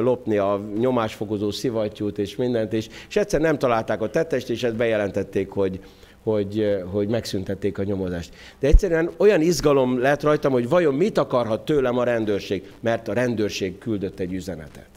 lopni 0.00 0.36
a 0.36 0.60
nyomásfokozó 0.78 1.50
szivattyút 1.50 2.18
és 2.18 2.36
mindent, 2.36 2.72
és, 2.72 2.88
és 3.08 3.16
egyszer 3.16 3.40
nem 3.40 3.58
találták 3.58 4.02
a 4.02 4.10
tettest, 4.10 4.50
és 4.50 4.62
ezt 4.62 4.76
bejelentették, 4.76 5.50
hogy, 5.50 5.80
hogy, 6.22 6.82
hogy 6.90 7.08
megszüntették 7.08 7.78
a 7.78 7.82
nyomozást. 7.82 8.34
De 8.58 8.66
egyszerűen 8.66 9.10
olyan 9.16 9.40
izgalom 9.40 9.98
lett 9.98 10.22
rajtam, 10.22 10.52
hogy 10.52 10.68
vajon 10.68 10.94
mit 10.94 11.18
akarhat 11.18 11.64
tőlem 11.64 11.98
a 11.98 12.04
rendőrség, 12.04 12.72
mert 12.80 13.08
a 13.08 13.12
rendőrség 13.12 13.78
küldött 13.78 14.18
egy 14.18 14.32
üzenetet. 14.32 14.88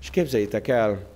És 0.00 0.10
képzeljétek 0.10 0.68
el, 0.68 1.06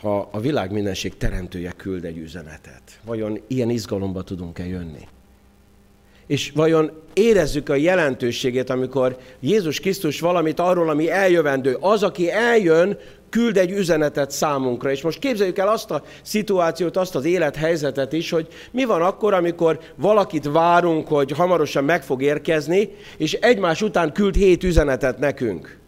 ha 0.00 0.28
a 0.30 0.40
világ 0.40 0.72
mindenség 0.72 1.16
teremtője 1.16 1.72
küld 1.76 2.04
egy 2.04 2.18
üzenetet, 2.18 3.00
vajon 3.04 3.40
ilyen 3.46 3.70
izgalomba 3.70 4.22
tudunk-e 4.22 4.66
jönni? 4.66 5.08
És 6.26 6.52
vajon 6.54 6.90
érezzük 7.12 7.68
a 7.68 7.74
jelentőségét, 7.74 8.70
amikor 8.70 9.16
Jézus 9.40 9.80
Krisztus 9.80 10.20
valamit 10.20 10.60
arról, 10.60 10.88
ami 10.88 11.10
eljövendő, 11.10 11.76
az, 11.80 12.02
aki 12.02 12.30
eljön, 12.30 12.98
küld 13.30 13.56
egy 13.56 13.70
üzenetet 13.70 14.30
számunkra. 14.30 14.90
És 14.90 15.02
most 15.02 15.18
képzeljük 15.18 15.58
el 15.58 15.68
azt 15.68 15.90
a 15.90 16.02
szituációt, 16.22 16.96
azt 16.96 17.14
az 17.14 17.24
élethelyzetet 17.24 18.12
is, 18.12 18.30
hogy 18.30 18.46
mi 18.70 18.84
van 18.84 19.02
akkor, 19.02 19.34
amikor 19.34 19.78
valakit 19.94 20.48
várunk, 20.52 21.08
hogy 21.08 21.30
hamarosan 21.30 21.84
meg 21.84 22.02
fog 22.02 22.22
érkezni, 22.22 22.90
és 23.16 23.32
egymás 23.32 23.82
után 23.82 24.12
küld 24.12 24.34
hét 24.34 24.64
üzenetet 24.64 25.18
nekünk. 25.18 25.78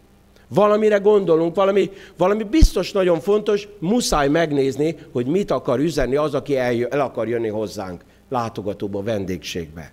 Valamire 0.49 0.97
gondolunk, 0.97 1.55
valami, 1.55 1.91
valami 2.17 2.43
biztos 2.43 2.93
nagyon 2.93 3.21
fontos, 3.21 3.69
muszáj 3.79 4.29
megnézni, 4.29 4.97
hogy 5.13 5.27
mit 5.27 5.51
akar 5.51 5.79
üzenni 5.79 6.17
az, 6.17 6.35
aki 6.35 6.57
el, 6.57 6.87
el 6.91 7.01
akar 7.01 7.29
jönni 7.29 7.49
hozzánk 7.49 8.03
látogatóba, 8.29 9.03
vendégségbe. 9.03 9.93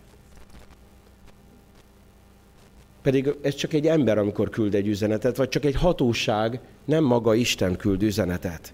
Pedig 3.06 3.36
ez 3.42 3.56
csak 3.56 3.74
egy 3.74 3.88
ember, 3.88 4.18
amikor 4.18 4.50
küld 4.50 4.76
egy 4.76 4.88
üzenetet, 4.88 5.38
vagy 5.38 5.50
csak 5.50 5.66
egy 5.66 5.76
hatóság, 5.76 6.60
nem 6.86 7.04
maga 7.04 7.34
Isten 7.36 7.76
küld 7.76 8.04
üzenetet. 8.04 8.74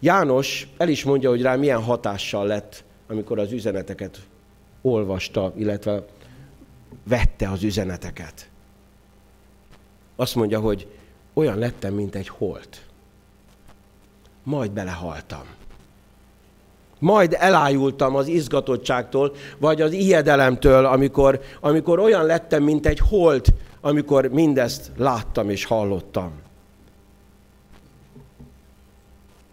János 0.00 0.68
el 0.76 0.88
is 0.88 1.04
mondja, 1.04 1.28
hogy 1.28 1.42
rá 1.42 1.56
milyen 1.56 1.82
hatással 1.82 2.46
lett, 2.46 2.84
amikor 3.06 3.38
az 3.38 3.52
üzeneteket 3.52 4.18
olvasta, 4.82 5.52
illetve 5.56 6.04
vette 7.04 7.50
az 7.50 7.62
üzeneteket. 7.62 8.50
Azt 10.16 10.34
mondja, 10.34 10.60
hogy 10.60 10.86
olyan 11.32 11.58
lettem, 11.58 11.94
mint 11.94 12.14
egy 12.14 12.28
holt. 12.28 12.86
Majd 14.42 14.70
belehaltam. 14.70 15.44
Majd 16.98 17.36
elájultam 17.38 18.16
az 18.16 18.26
izgatottságtól, 18.26 19.32
vagy 19.58 19.82
az 19.82 19.92
ijedelemtől, 19.92 20.84
amikor, 20.84 21.40
amikor 21.60 21.98
olyan 21.98 22.24
lettem, 22.24 22.62
mint 22.62 22.86
egy 22.86 22.98
holt, 22.98 23.52
amikor 23.80 24.26
mindezt 24.26 24.90
láttam 24.96 25.50
és 25.50 25.64
hallottam. 25.64 26.32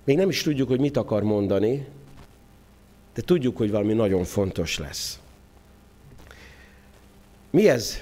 Még 0.04 0.18
nem 0.18 0.30
is 0.30 0.42
tudjuk, 0.42 0.68
hogy 0.68 0.80
mit 0.80 0.98
akar 0.98 1.24
mondani, 1.24 1.88
de 3.14 3.22
tudjuk, 3.22 3.58
hogy 3.58 3.72
valami 3.72 3.94
nagyon 3.94 4.24
fontos 4.24 4.78
lesz. 4.80 5.20
Mi 7.50 7.70
ez? 7.70 7.98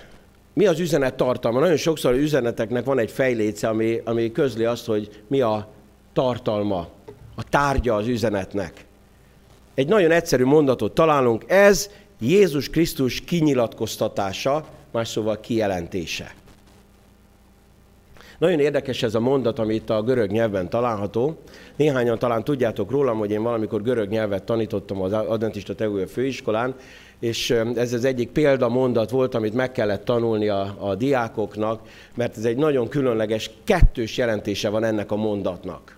Mi 0.53 0.65
az 0.65 0.79
üzenet 0.79 1.15
tartalma? 1.15 1.59
Nagyon 1.59 1.77
sokszor 1.77 2.13
az 2.13 2.19
üzeneteknek 2.19 2.85
van 2.85 2.99
egy 2.99 3.11
fejléce, 3.11 3.67
ami, 3.67 4.01
ami 4.03 4.31
közli 4.31 4.65
azt, 4.65 4.85
hogy 4.85 5.23
mi 5.27 5.41
a 5.41 5.67
tartalma, 6.13 6.87
a 7.35 7.43
tárgya 7.43 7.95
az 7.95 8.07
üzenetnek. 8.07 8.85
Egy 9.73 9.87
nagyon 9.87 10.11
egyszerű 10.11 10.43
mondatot 10.43 10.93
találunk, 10.93 11.43
ez 11.47 11.89
Jézus 12.19 12.69
Krisztus 12.69 13.21
kinyilatkoztatása, 13.21 14.65
más 14.91 15.07
szóval 15.07 15.39
kijelentése. 15.39 16.33
Nagyon 18.37 18.59
érdekes 18.59 19.03
ez 19.03 19.15
a 19.15 19.19
mondat, 19.19 19.59
ami 19.59 19.73
itt 19.73 19.89
a 19.89 20.01
görög 20.01 20.31
nyelven 20.31 20.69
található. 20.69 21.37
Néhányan 21.75 22.19
talán 22.19 22.43
tudjátok 22.43 22.91
rólam, 22.91 23.17
hogy 23.17 23.31
én 23.31 23.43
valamikor 23.43 23.81
görög 23.81 24.09
nyelvet 24.09 24.43
tanítottam 24.43 25.01
az 25.01 25.13
Adventista 25.13 25.75
Teológia 25.75 26.07
Főiskolán, 26.07 26.75
és 27.19 27.49
ez 27.75 27.93
az 27.93 28.05
egyik 28.05 28.29
példamondat 28.29 29.09
volt, 29.09 29.35
amit 29.35 29.53
meg 29.53 29.71
kellett 29.71 30.05
tanulni 30.05 30.47
a, 30.47 30.75
a 30.79 30.95
diákoknak, 30.95 31.81
mert 32.15 32.37
ez 32.37 32.43
egy 32.43 32.57
nagyon 32.57 32.87
különleges, 32.87 33.49
kettős 33.63 34.17
jelentése 34.17 34.69
van 34.69 34.83
ennek 34.83 35.11
a 35.11 35.15
mondatnak. 35.15 35.97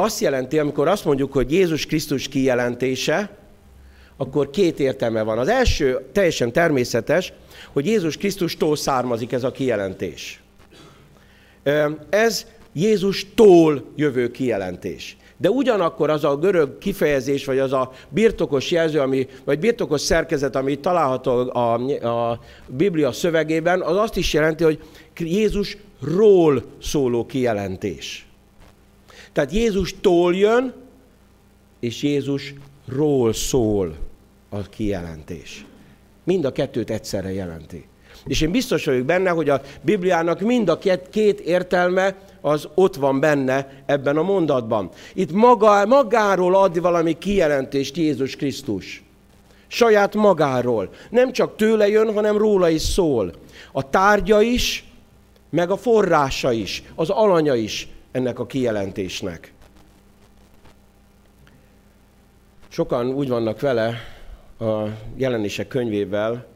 Azt 0.00 0.20
jelenti, 0.20 0.58
amikor 0.58 0.88
azt 0.88 1.04
mondjuk, 1.04 1.32
hogy 1.32 1.52
Jézus 1.52 1.86
Krisztus 1.86 2.28
kijelentése, 2.28 3.30
akkor 4.16 4.50
két 4.50 4.80
értelme 4.80 5.22
van. 5.22 5.38
Az 5.38 5.48
első 5.48 6.08
teljesen 6.12 6.52
természetes, 6.52 7.32
hogy 7.72 7.86
Jézus 7.86 8.16
Krisztustól 8.16 8.76
származik 8.76 9.32
ez 9.32 9.44
a 9.44 9.50
kijelentés. 9.50 10.42
Ez 12.10 12.46
Jézustól 12.72 13.84
jövő 13.96 14.30
kijelentés. 14.30 15.16
De 15.36 15.50
ugyanakkor 15.50 16.10
az 16.10 16.24
a 16.24 16.36
görög 16.36 16.78
kifejezés, 16.78 17.44
vagy 17.44 17.58
az 17.58 17.72
a 17.72 17.92
birtokos 18.08 18.70
jelző, 18.70 19.00
ami, 19.00 19.26
vagy 19.44 19.58
birtokos 19.58 20.00
szerkezet, 20.00 20.56
ami 20.56 20.78
található 20.78 21.50
a, 21.50 21.74
a 22.06 22.40
Biblia 22.66 23.12
szövegében, 23.12 23.80
az 23.80 23.96
azt 23.96 24.16
is 24.16 24.32
jelenti, 24.32 24.64
hogy 24.64 24.78
Jézusról 25.16 26.64
szóló 26.82 27.26
kijelentés. 27.26 28.27
Tehát 29.38 29.52
Jézustól 29.52 30.34
jön, 30.34 30.74
és 31.80 32.02
Jézusról 32.02 33.32
szól 33.32 33.96
a 34.48 34.62
kijelentés. 34.62 35.64
Mind 36.24 36.44
a 36.44 36.52
kettőt 36.52 36.90
egyszerre 36.90 37.32
jelenti. 37.32 37.86
És 38.26 38.40
én 38.40 38.50
biztos 38.50 38.84
vagyok 38.84 39.04
benne, 39.04 39.30
hogy 39.30 39.48
a 39.48 39.60
Bibliának 39.82 40.40
mind 40.40 40.68
a 40.68 40.78
két 41.10 41.40
értelme 41.40 42.16
az 42.40 42.68
ott 42.74 42.94
van 42.94 43.20
benne 43.20 43.82
ebben 43.86 44.16
a 44.16 44.22
mondatban. 44.22 44.90
Itt 45.14 45.32
maga, 45.32 45.86
magáról 45.86 46.54
ad 46.54 46.80
valami 46.80 47.18
kijelentést 47.18 47.96
Jézus 47.96 48.36
Krisztus. 48.36 49.02
Saját 49.66 50.14
magáról. 50.14 50.90
Nem 51.10 51.32
csak 51.32 51.56
tőle 51.56 51.88
jön, 51.88 52.14
hanem 52.14 52.36
róla 52.36 52.68
is 52.68 52.82
szól. 52.82 53.32
A 53.72 53.90
tárgya 53.90 54.40
is, 54.40 54.84
meg 55.50 55.70
a 55.70 55.76
forrása 55.76 56.52
is, 56.52 56.82
az 56.94 57.10
alanya 57.10 57.54
is 57.54 57.88
ennek 58.10 58.38
a 58.38 58.46
kijelentésnek. 58.46 59.52
Sokan 62.68 63.06
úgy 63.06 63.28
vannak 63.28 63.60
vele 63.60 63.94
a 64.58 64.84
jelenések 65.16 65.68
könyvével, 65.68 66.46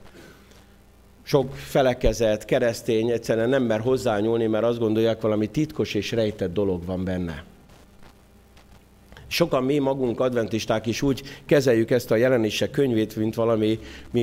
sok 1.23 1.55
felekezett, 1.55 2.45
keresztény 2.45 3.11
egyszerűen 3.11 3.49
nem 3.49 3.63
mer 3.63 3.81
hozzányúlni, 3.81 4.47
mert 4.47 4.65
azt 4.65 4.79
gondolják, 4.79 5.21
valami 5.21 5.47
titkos 5.47 5.95
és 5.95 6.13
rejtett 6.13 6.53
dolog 6.53 6.85
van 6.85 7.05
benne. 7.05 7.45
Sokan 9.27 9.65
mi 9.65 9.79
magunk 9.79 10.21
adventisták 10.21 10.87
is 10.87 11.03
úgy 11.03 11.23
kezeljük 11.47 11.91
ezt 11.91 12.11
a 12.11 12.17
jelenések 12.17 12.71
könyvét, 12.71 13.17
mint 13.17 13.35
valami, 13.35 13.79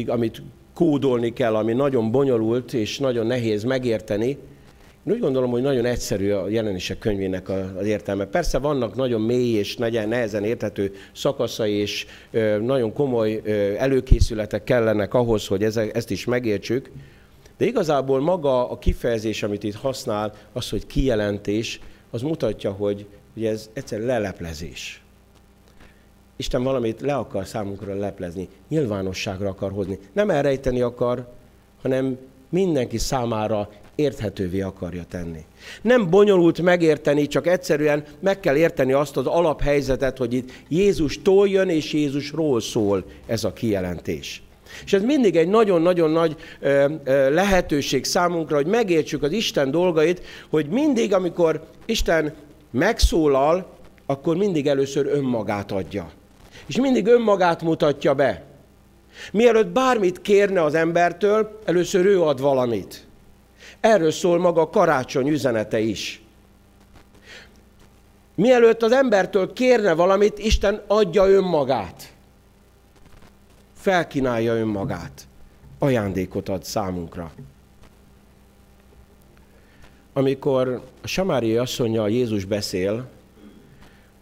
amit 0.07 0.41
kódolni 0.73 1.33
kell, 1.33 1.55
ami 1.55 1.73
nagyon 1.73 2.11
bonyolult 2.11 2.73
és 2.73 2.97
nagyon 2.99 3.25
nehéz 3.25 3.63
megérteni, 3.63 4.37
én 5.09 5.15
úgy 5.15 5.21
gondolom, 5.21 5.51
hogy 5.51 5.61
nagyon 5.61 5.85
egyszerű 5.85 6.31
a 6.31 6.49
jelenések 6.49 6.97
könyvének 6.97 7.49
az 7.49 7.85
értelme. 7.85 8.25
Persze 8.25 8.57
vannak 8.57 8.95
nagyon 8.95 9.21
mély 9.21 9.53
és 9.53 9.75
nehezen 9.77 10.43
érthető 10.43 10.93
szakaszai, 11.13 11.73
és 11.73 12.05
nagyon 12.61 12.93
komoly 12.93 13.41
előkészületek 13.77 14.63
kellenek 14.63 15.13
ahhoz, 15.13 15.47
hogy 15.47 15.63
ezt 15.93 16.11
is 16.11 16.25
megértsük, 16.25 16.91
de 17.57 17.65
igazából 17.65 18.19
maga 18.21 18.69
a 18.69 18.77
kifejezés, 18.77 19.43
amit 19.43 19.63
itt 19.63 19.75
használ, 19.75 20.33
az, 20.53 20.69
hogy 20.69 20.87
kijelentés, 20.87 21.79
az 22.11 22.21
mutatja, 22.21 22.71
hogy, 22.71 23.05
hogy 23.33 23.45
ez 23.45 23.69
egyszer 23.73 23.99
leleplezés. 23.99 25.01
Isten 26.35 26.63
valamit 26.63 27.01
le 27.01 27.15
akar 27.15 27.45
számunkra 27.45 27.93
leplezni, 27.93 28.47
nyilvánosságra 28.67 29.49
akar 29.49 29.71
hozni. 29.71 29.99
Nem 30.13 30.29
elrejteni 30.29 30.81
akar, 30.81 31.27
hanem 31.81 32.17
mindenki 32.49 32.97
számára 32.97 33.69
érthetővé 33.99 34.61
akarja 34.61 35.03
tenni. 35.09 35.45
Nem 35.81 36.09
bonyolult 36.09 36.61
megérteni, 36.61 37.27
csak 37.27 37.47
egyszerűen 37.47 38.03
meg 38.19 38.39
kell 38.39 38.55
érteni 38.55 38.91
azt 38.91 39.17
az 39.17 39.25
alaphelyzetet, 39.25 40.17
hogy 40.17 40.33
itt 40.33 40.51
Jézustól 40.67 41.49
jön 41.49 41.69
és 41.69 41.93
Jézusról 41.93 42.61
szól 42.61 43.03
ez 43.25 43.43
a 43.43 43.53
kijelentés. 43.53 44.41
És 44.85 44.93
ez 44.93 45.01
mindig 45.01 45.35
egy 45.35 45.47
nagyon-nagyon 45.47 46.11
nagy 46.11 46.35
ö, 46.59 46.85
ö, 47.03 47.33
lehetőség 47.33 48.05
számunkra, 48.05 48.55
hogy 48.55 48.65
megértsük 48.65 49.23
az 49.23 49.31
Isten 49.31 49.71
dolgait, 49.71 50.21
hogy 50.49 50.67
mindig, 50.67 51.13
amikor 51.13 51.63
Isten 51.85 52.33
megszólal, 52.71 53.77
akkor 54.05 54.37
mindig 54.37 54.67
először 54.67 55.05
önmagát 55.05 55.71
adja. 55.71 56.11
És 56.67 56.75
mindig 56.77 57.07
önmagát 57.07 57.61
mutatja 57.61 58.13
be. 58.13 58.43
Mielőtt 59.31 59.67
bármit 59.67 60.21
kérne 60.21 60.63
az 60.63 60.73
embertől, 60.73 61.59
először 61.65 62.05
ő 62.05 62.21
ad 62.21 62.41
valamit. 62.41 63.07
Erről 63.79 64.11
szól 64.11 64.39
maga 64.39 64.61
a 64.61 64.69
karácsony 64.69 65.27
üzenete 65.27 65.79
is. 65.79 66.21
Mielőtt 68.35 68.81
az 68.81 68.91
embertől 68.91 69.53
kérne 69.53 69.93
valamit, 69.93 70.39
Isten 70.39 70.83
adja 70.87 71.27
önmagát. 71.27 72.13
Felkínálja 73.73 74.53
önmagát. 74.53 75.27
Ajándékot 75.79 76.49
ad 76.49 76.63
számunkra. 76.63 77.31
Amikor 80.13 80.81
a 81.01 81.07
Samáriai 81.07 81.57
asszonyjal 81.57 82.09
Jézus 82.09 82.45
beszél, 82.45 83.09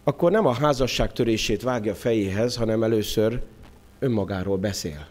akkor 0.04 0.30
nem 0.30 0.46
a 0.46 0.52
házasság 0.52 1.12
törését 1.12 1.62
vágja 1.62 1.94
fejéhez, 1.94 2.56
hanem 2.56 2.82
először 2.82 3.42
önmagáról 3.98 4.56
beszél. 4.56 5.06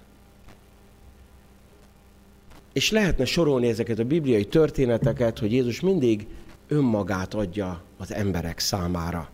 És 2.77 2.91
lehetne 2.91 3.25
sorolni 3.25 3.67
ezeket 3.67 3.99
a 3.99 4.03
bibliai 4.03 4.45
történeteket, 4.45 5.39
hogy 5.39 5.51
Jézus 5.51 5.79
mindig 5.79 6.27
önmagát 6.67 7.33
adja 7.33 7.81
az 7.97 8.13
emberek 8.13 8.59
számára. 8.59 9.29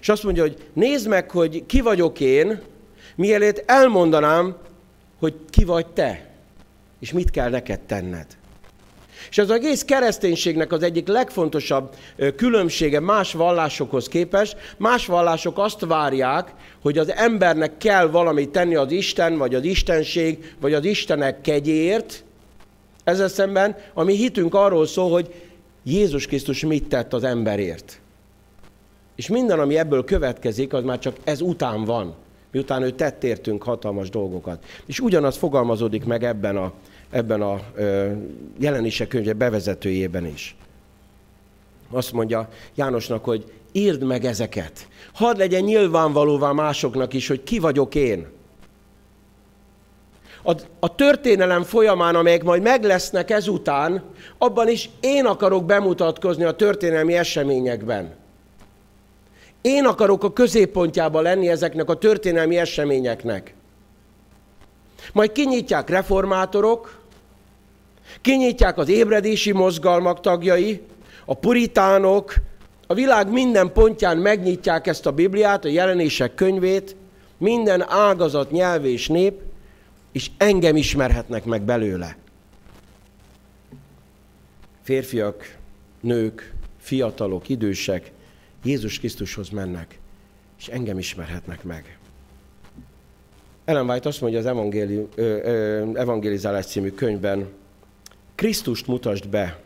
És 0.00 0.08
azt 0.08 0.22
mondja, 0.22 0.42
hogy 0.42 0.56
nézd 0.72 1.08
meg, 1.08 1.30
hogy 1.30 1.66
ki 1.66 1.80
vagyok 1.80 2.20
én, 2.20 2.60
mielőtt 3.16 3.62
elmondanám, 3.66 4.56
hogy 5.18 5.34
ki 5.50 5.64
vagy 5.64 5.86
te, 5.86 6.30
és 7.00 7.12
mit 7.12 7.30
kell 7.30 7.50
neked 7.50 7.80
tenned. 7.80 8.26
És 9.30 9.38
az 9.38 9.50
egész 9.50 9.82
kereszténységnek 9.82 10.72
az 10.72 10.82
egyik 10.82 11.08
legfontosabb 11.08 11.94
különbsége 12.36 13.00
más 13.00 13.32
vallásokhoz 13.32 14.08
képest, 14.08 14.56
más 14.76 15.06
vallások 15.06 15.58
azt 15.58 15.80
várják, 15.80 16.54
hogy 16.82 16.98
az 16.98 17.12
embernek 17.12 17.76
kell 17.76 18.06
valamit 18.10 18.50
tenni 18.50 18.74
az 18.74 18.90
Isten, 18.90 19.38
vagy 19.38 19.54
az 19.54 19.64
Istenség, 19.64 20.54
vagy 20.60 20.74
az 20.74 20.84
Istenek 20.84 21.40
kegyért, 21.40 22.22
ezzel 23.08 23.28
szemben 23.28 23.76
a 23.94 24.02
mi 24.02 24.14
hitünk 24.14 24.54
arról 24.54 24.86
szól, 24.86 25.10
hogy 25.10 25.34
Jézus 25.82 26.26
Krisztus 26.26 26.64
mit 26.64 26.88
tett 26.88 27.12
az 27.12 27.24
emberért. 27.24 28.00
És 29.16 29.28
minden, 29.28 29.58
ami 29.58 29.78
ebből 29.78 30.04
következik, 30.04 30.72
az 30.72 30.84
már 30.84 30.98
csak 30.98 31.16
ez 31.24 31.40
után 31.40 31.84
van, 31.84 32.14
miután 32.52 32.82
ő 32.82 32.90
tett 32.90 33.24
értünk 33.24 33.62
hatalmas 33.62 34.10
dolgokat. 34.10 34.64
És 34.86 35.00
ugyanaz 35.00 35.36
fogalmazódik 35.36 36.04
meg 36.04 36.24
ebben 36.24 36.56
a, 36.56 36.72
ebben 37.10 37.42
a 37.42 37.60
ö, 37.74 38.12
jelenések 38.58 39.08
könyve 39.08 39.32
bevezetőjében 39.32 40.26
is. 40.26 40.56
Azt 41.90 42.12
mondja 42.12 42.48
Jánosnak, 42.74 43.24
hogy 43.24 43.52
írd 43.72 44.02
meg 44.02 44.24
ezeket. 44.24 44.88
Hadd 45.12 45.38
legyen 45.38 45.62
nyilvánvalóvá 45.62 46.52
másoknak 46.52 47.12
is, 47.12 47.28
hogy 47.28 47.42
ki 47.42 47.58
vagyok 47.58 47.94
én 47.94 48.26
a, 50.48 50.54
a 50.78 50.94
történelem 50.94 51.62
folyamán, 51.62 52.14
amelyek 52.14 52.42
majd 52.42 52.62
meg 52.62 52.84
lesznek 52.84 53.30
ezután, 53.30 54.02
abban 54.38 54.68
is 54.68 54.90
én 55.00 55.24
akarok 55.24 55.64
bemutatkozni 55.64 56.44
a 56.44 56.52
történelmi 56.52 57.14
eseményekben. 57.14 58.14
Én 59.60 59.84
akarok 59.84 60.24
a 60.24 60.32
középpontjába 60.32 61.20
lenni 61.20 61.48
ezeknek 61.48 61.90
a 61.90 61.98
történelmi 61.98 62.58
eseményeknek. 62.58 63.54
Majd 65.12 65.32
kinyitják 65.32 65.88
reformátorok, 65.88 67.00
kinyitják 68.20 68.78
az 68.78 68.88
ébredési 68.88 69.52
mozgalmak 69.52 70.20
tagjai, 70.20 70.82
a 71.24 71.34
puritánok, 71.34 72.34
a 72.86 72.94
világ 72.94 73.32
minden 73.32 73.72
pontján 73.72 74.16
megnyitják 74.16 74.86
ezt 74.86 75.06
a 75.06 75.12
Bibliát, 75.12 75.64
a 75.64 75.68
jelenések 75.68 76.34
könyvét, 76.34 76.96
minden 77.38 77.84
ágazat, 77.88 78.50
nyelv 78.50 78.84
és 78.84 79.08
nép, 79.08 79.47
és 80.18 80.30
engem 80.36 80.76
ismerhetnek 80.76 81.44
meg 81.44 81.62
belőle. 81.62 82.16
Férfiak, 84.82 85.56
nők, 86.00 86.54
fiatalok, 86.78 87.48
idősek 87.48 88.10
Jézus 88.64 88.98
Krisztushoz 88.98 89.48
mennek, 89.48 89.98
és 90.58 90.68
engem 90.68 90.98
ismerhetnek 90.98 91.64
meg. 91.64 91.98
Ellen 93.64 93.90
White 93.90 94.08
azt 94.08 94.20
mondja 94.20 94.38
az 94.38 94.46
evangéli, 94.46 95.06
ö, 95.14 95.22
ö, 95.22 95.98
Evangelizálás 95.98 96.66
című 96.66 96.90
könyvben, 96.90 97.48
Krisztust 98.34 98.86
mutasd 98.86 99.28
be, 99.28 99.60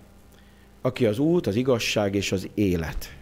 aki 0.80 1.06
az 1.06 1.18
út, 1.18 1.46
az 1.46 1.56
igazság 1.56 2.14
és 2.14 2.32
az 2.32 2.48
élet. 2.54 3.14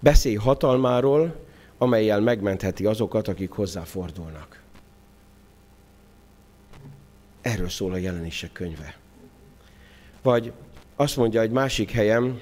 Beszélj 0.00 0.34
hatalmáról, 0.34 1.36
amelyel 1.78 2.20
megmentheti 2.20 2.86
azokat, 2.86 3.28
akik 3.28 3.50
hozzáfordulnak. 3.50 4.51
Erről 7.42 7.68
szól 7.68 7.92
a 7.92 7.96
jelenések 7.96 8.52
könyve. 8.52 8.96
Vagy 10.22 10.52
azt 10.96 11.16
mondja 11.16 11.40
egy 11.40 11.50
másik 11.50 11.90
helyem, 11.90 12.40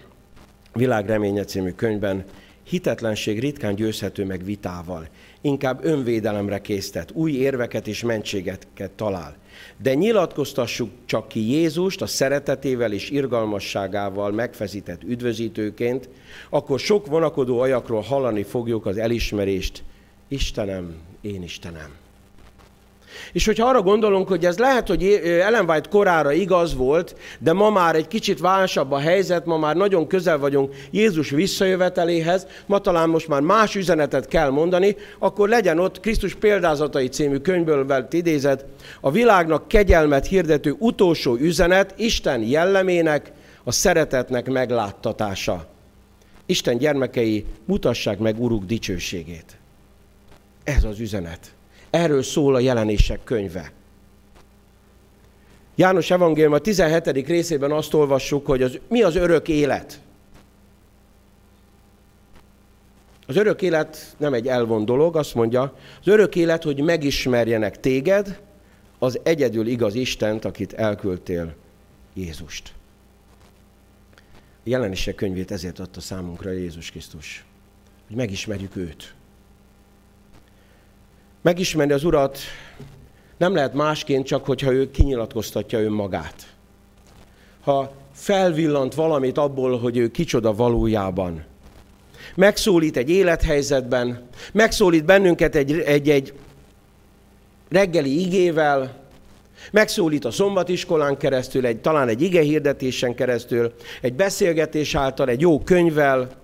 Világreménye 0.72 1.44
című 1.44 1.70
könyvben, 1.70 2.24
hitetlenség 2.62 3.40
ritkán 3.40 3.74
győzhető 3.74 4.24
meg 4.24 4.44
vitával, 4.44 5.08
inkább 5.40 5.84
önvédelemre 5.84 6.60
késztet, 6.60 7.10
új 7.12 7.32
érveket 7.32 7.86
és 7.86 8.02
mentségeket 8.02 8.90
talál. 8.90 9.36
De 9.76 9.94
nyilatkoztassuk 9.94 10.90
csak 11.04 11.28
ki 11.28 11.40
Jézust 11.50 12.02
a 12.02 12.06
szeretetével 12.06 12.92
és 12.92 13.10
irgalmasságával 13.10 14.30
megfeszített 14.30 15.02
üdvözítőként, 15.02 16.08
akkor 16.50 16.80
sok 16.80 17.06
vonakodó 17.06 17.60
ajakról 17.60 18.00
hallani 18.00 18.42
fogjuk 18.42 18.86
az 18.86 18.96
elismerést, 18.96 19.82
Istenem, 20.28 20.94
én 21.20 21.42
Istenem. 21.42 21.90
És 23.32 23.46
hogyha 23.46 23.68
arra 23.68 23.82
gondolunk, 23.82 24.28
hogy 24.28 24.44
ez 24.44 24.58
lehet, 24.58 24.88
hogy 24.88 25.04
Ellen 25.24 25.70
White 25.70 25.88
korára 25.88 26.32
igaz 26.32 26.74
volt, 26.74 27.16
de 27.38 27.52
ma 27.52 27.70
már 27.70 27.94
egy 27.94 28.08
kicsit 28.08 28.40
válsabb 28.40 28.92
a 28.92 28.98
helyzet, 28.98 29.46
ma 29.46 29.58
már 29.58 29.76
nagyon 29.76 30.06
közel 30.06 30.38
vagyunk 30.38 30.74
Jézus 30.90 31.30
visszajöveteléhez, 31.30 32.46
ma 32.66 32.78
talán 32.78 33.08
most 33.08 33.28
már 33.28 33.40
más 33.40 33.74
üzenetet 33.74 34.28
kell 34.28 34.50
mondani, 34.50 34.96
akkor 35.18 35.48
legyen 35.48 35.78
ott 35.78 36.00
Krisztus 36.00 36.34
példázatai 36.34 37.08
című 37.08 37.36
könyvből 37.36 37.86
vett 37.86 38.12
idézet, 38.12 38.64
a 39.00 39.10
világnak 39.10 39.68
kegyelmet 39.68 40.26
hirdető 40.26 40.74
utolsó 40.78 41.36
üzenet 41.36 41.94
Isten 41.96 42.42
jellemének, 42.42 43.32
a 43.64 43.72
szeretetnek 43.72 44.48
megláttatása. 44.48 45.66
Isten 46.46 46.78
gyermekei, 46.78 47.44
mutassák 47.64 48.18
meg 48.18 48.40
Uruk 48.40 48.64
dicsőségét. 48.64 49.56
Ez 50.64 50.84
az 50.84 51.00
üzenet. 51.00 51.54
Erről 51.90 52.22
szól 52.22 52.54
a 52.54 52.60
jelenések 52.60 53.24
könyve. 53.24 53.72
János 55.74 56.10
Evangélium 56.10 56.52
a 56.52 56.58
17. 56.58 57.26
részében 57.26 57.72
azt 57.72 57.94
olvassuk, 57.94 58.46
hogy 58.46 58.62
az, 58.62 58.78
mi 58.88 59.02
az 59.02 59.16
örök 59.16 59.48
élet. 59.48 60.00
Az 63.26 63.36
örök 63.36 63.62
élet 63.62 64.14
nem 64.16 64.34
egy 64.34 64.46
elvon 64.46 64.84
dolog, 64.84 65.16
azt 65.16 65.34
mondja, 65.34 65.74
az 66.00 66.08
örök 66.08 66.36
élet, 66.36 66.62
hogy 66.62 66.80
megismerjenek 66.80 67.80
téged, 67.80 68.40
az 68.98 69.20
egyedül 69.22 69.66
igaz 69.66 69.94
Istent, 69.94 70.44
akit 70.44 70.72
elküldtél, 70.72 71.54
Jézust. 72.14 72.72
A 74.36 74.68
jelenések 74.68 75.14
könyvét 75.14 75.50
ezért 75.50 75.78
adta 75.78 76.00
számunkra 76.00 76.50
Jézus 76.50 76.90
Krisztus, 76.90 77.44
hogy 78.06 78.16
megismerjük 78.16 78.76
őt. 78.76 79.14
Megismerni 81.42 81.92
az 81.92 82.04
Urat 82.04 82.38
nem 83.36 83.54
lehet 83.54 83.74
másként, 83.74 84.26
csak 84.26 84.46
hogyha 84.46 84.72
ő 84.72 84.90
kinyilatkoztatja 84.90 85.80
önmagát. 85.80 86.46
Ha 87.60 87.92
felvillant 88.12 88.94
valamit 88.94 89.38
abból, 89.38 89.78
hogy 89.78 89.96
ő 89.96 90.10
kicsoda 90.10 90.54
valójában. 90.54 91.44
Megszólít 92.34 92.96
egy 92.96 93.10
élethelyzetben, 93.10 94.28
megszólít 94.52 95.04
bennünket 95.04 95.54
egy, 95.54 95.72
egy, 95.72 96.10
egy 96.10 96.32
reggeli 97.68 98.20
igével, 98.20 99.00
megszólít 99.70 100.24
a 100.24 100.30
szombatiskolán 100.30 101.16
keresztül, 101.16 101.66
egy, 101.66 101.80
talán 101.80 102.08
egy 102.08 102.22
ige 102.22 102.40
hirdetésen 102.40 103.14
keresztül, 103.14 103.72
egy 104.00 104.14
beszélgetés 104.14 104.94
által, 104.94 105.28
egy 105.28 105.40
jó 105.40 105.60
könyvvel, 105.60 106.39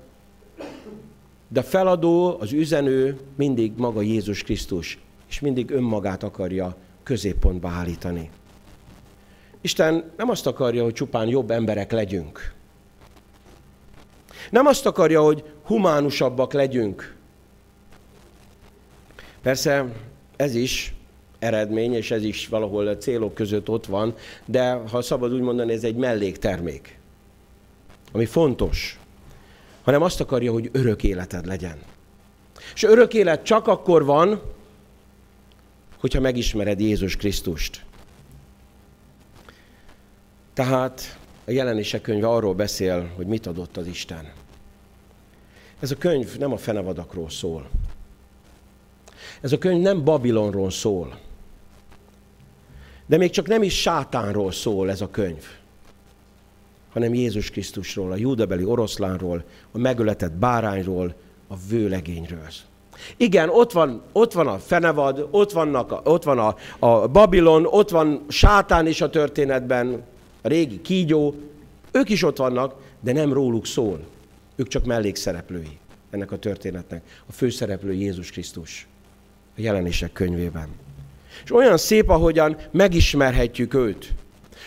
de 1.48 1.62
feladó, 1.62 2.36
az 2.40 2.52
üzenő 2.52 3.18
mindig 3.36 3.72
maga 3.76 4.00
Jézus 4.00 4.42
Krisztus, 4.42 4.98
és 5.28 5.40
mindig 5.40 5.70
önmagát 5.70 6.22
akarja 6.22 6.76
középpontba 7.02 7.68
állítani. 7.68 8.30
Isten 9.60 10.10
nem 10.16 10.28
azt 10.30 10.46
akarja, 10.46 10.82
hogy 10.82 10.92
csupán 10.92 11.28
jobb 11.28 11.50
emberek 11.50 11.92
legyünk. 11.92 12.54
Nem 14.50 14.66
azt 14.66 14.86
akarja, 14.86 15.22
hogy 15.22 15.44
humánusabbak 15.62 16.52
legyünk. 16.52 17.14
Persze 19.42 19.92
ez 20.36 20.54
is 20.54 20.94
eredmény, 21.38 21.94
és 21.94 22.10
ez 22.10 22.24
is 22.24 22.48
valahol 22.48 22.86
a 22.86 22.96
célok 22.96 23.34
között 23.34 23.68
ott 23.68 23.86
van, 23.86 24.14
de 24.44 24.72
ha 24.72 25.02
szabad 25.02 25.32
úgy 25.32 25.40
mondani, 25.40 25.72
ez 25.72 25.84
egy 25.84 25.96
melléktermék, 25.96 26.98
ami 28.12 28.24
fontos 28.24 29.00
hanem 29.86 30.02
azt 30.02 30.20
akarja, 30.20 30.52
hogy 30.52 30.70
örök 30.72 31.02
életed 31.02 31.46
legyen. 31.46 31.78
És 32.74 32.82
örök 32.82 33.14
élet 33.14 33.42
csak 33.42 33.66
akkor 33.66 34.04
van, 34.04 34.42
hogyha 35.98 36.20
megismered 36.20 36.80
Jézus 36.80 37.16
Krisztust. 37.16 37.84
Tehát 40.54 41.18
a 41.44 41.50
jelenések 41.50 42.00
könyve 42.00 42.28
arról 42.28 42.54
beszél, 42.54 43.12
hogy 43.16 43.26
mit 43.26 43.46
adott 43.46 43.76
az 43.76 43.86
Isten. 43.86 44.32
Ez 45.80 45.90
a 45.90 45.96
könyv 45.96 46.36
nem 46.38 46.52
a 46.52 46.56
fenevadakról 46.56 47.30
szól. 47.30 47.70
Ez 49.40 49.52
a 49.52 49.58
könyv 49.58 49.82
nem 49.82 50.04
Babilonról 50.04 50.70
szól. 50.70 51.18
De 53.06 53.16
még 53.16 53.30
csak 53.30 53.46
nem 53.46 53.62
is 53.62 53.80
sátánról 53.80 54.52
szól 54.52 54.90
ez 54.90 55.00
a 55.00 55.10
könyv 55.10 55.44
hanem 56.96 57.14
Jézus 57.14 57.50
Krisztusról, 57.50 58.12
a 58.12 58.16
júdabeli 58.16 58.64
oroszlánról, 58.64 59.44
a 59.72 59.78
megöletett 59.78 60.32
bárányról, 60.32 61.14
a 61.48 61.54
vőlegényről. 61.68 62.48
Igen, 63.16 63.48
ott 63.48 63.72
van, 63.72 64.02
ott 64.12 64.32
van 64.32 64.46
a 64.46 64.58
fenevad, 64.58 65.28
ott, 65.30 65.52
vannak, 65.52 66.00
ott 66.04 66.22
van 66.22 66.38
a, 66.38 66.56
a 66.78 67.06
Babilon, 67.06 67.66
ott 67.66 67.90
van 67.90 68.24
sátán 68.28 68.86
is 68.86 69.00
a 69.00 69.10
történetben, 69.10 70.02
a 70.42 70.48
régi 70.48 70.80
kígyó, 70.80 71.34
ők 71.92 72.08
is 72.08 72.22
ott 72.22 72.36
vannak, 72.36 72.74
de 73.00 73.12
nem 73.12 73.32
róluk 73.32 73.66
szól. 73.66 74.00
Ők 74.54 74.68
csak 74.68 74.84
mellékszereplői 74.84 75.78
ennek 76.10 76.32
a 76.32 76.38
történetnek. 76.38 77.02
A 77.26 77.32
főszereplő 77.32 77.92
Jézus 77.92 78.30
Krisztus 78.30 78.86
a 79.56 79.60
jelenések 79.60 80.12
könyvében. 80.12 80.68
És 81.44 81.52
olyan 81.52 81.76
szép, 81.76 82.08
ahogyan 82.08 82.56
megismerhetjük 82.70 83.74
őt. 83.74 84.14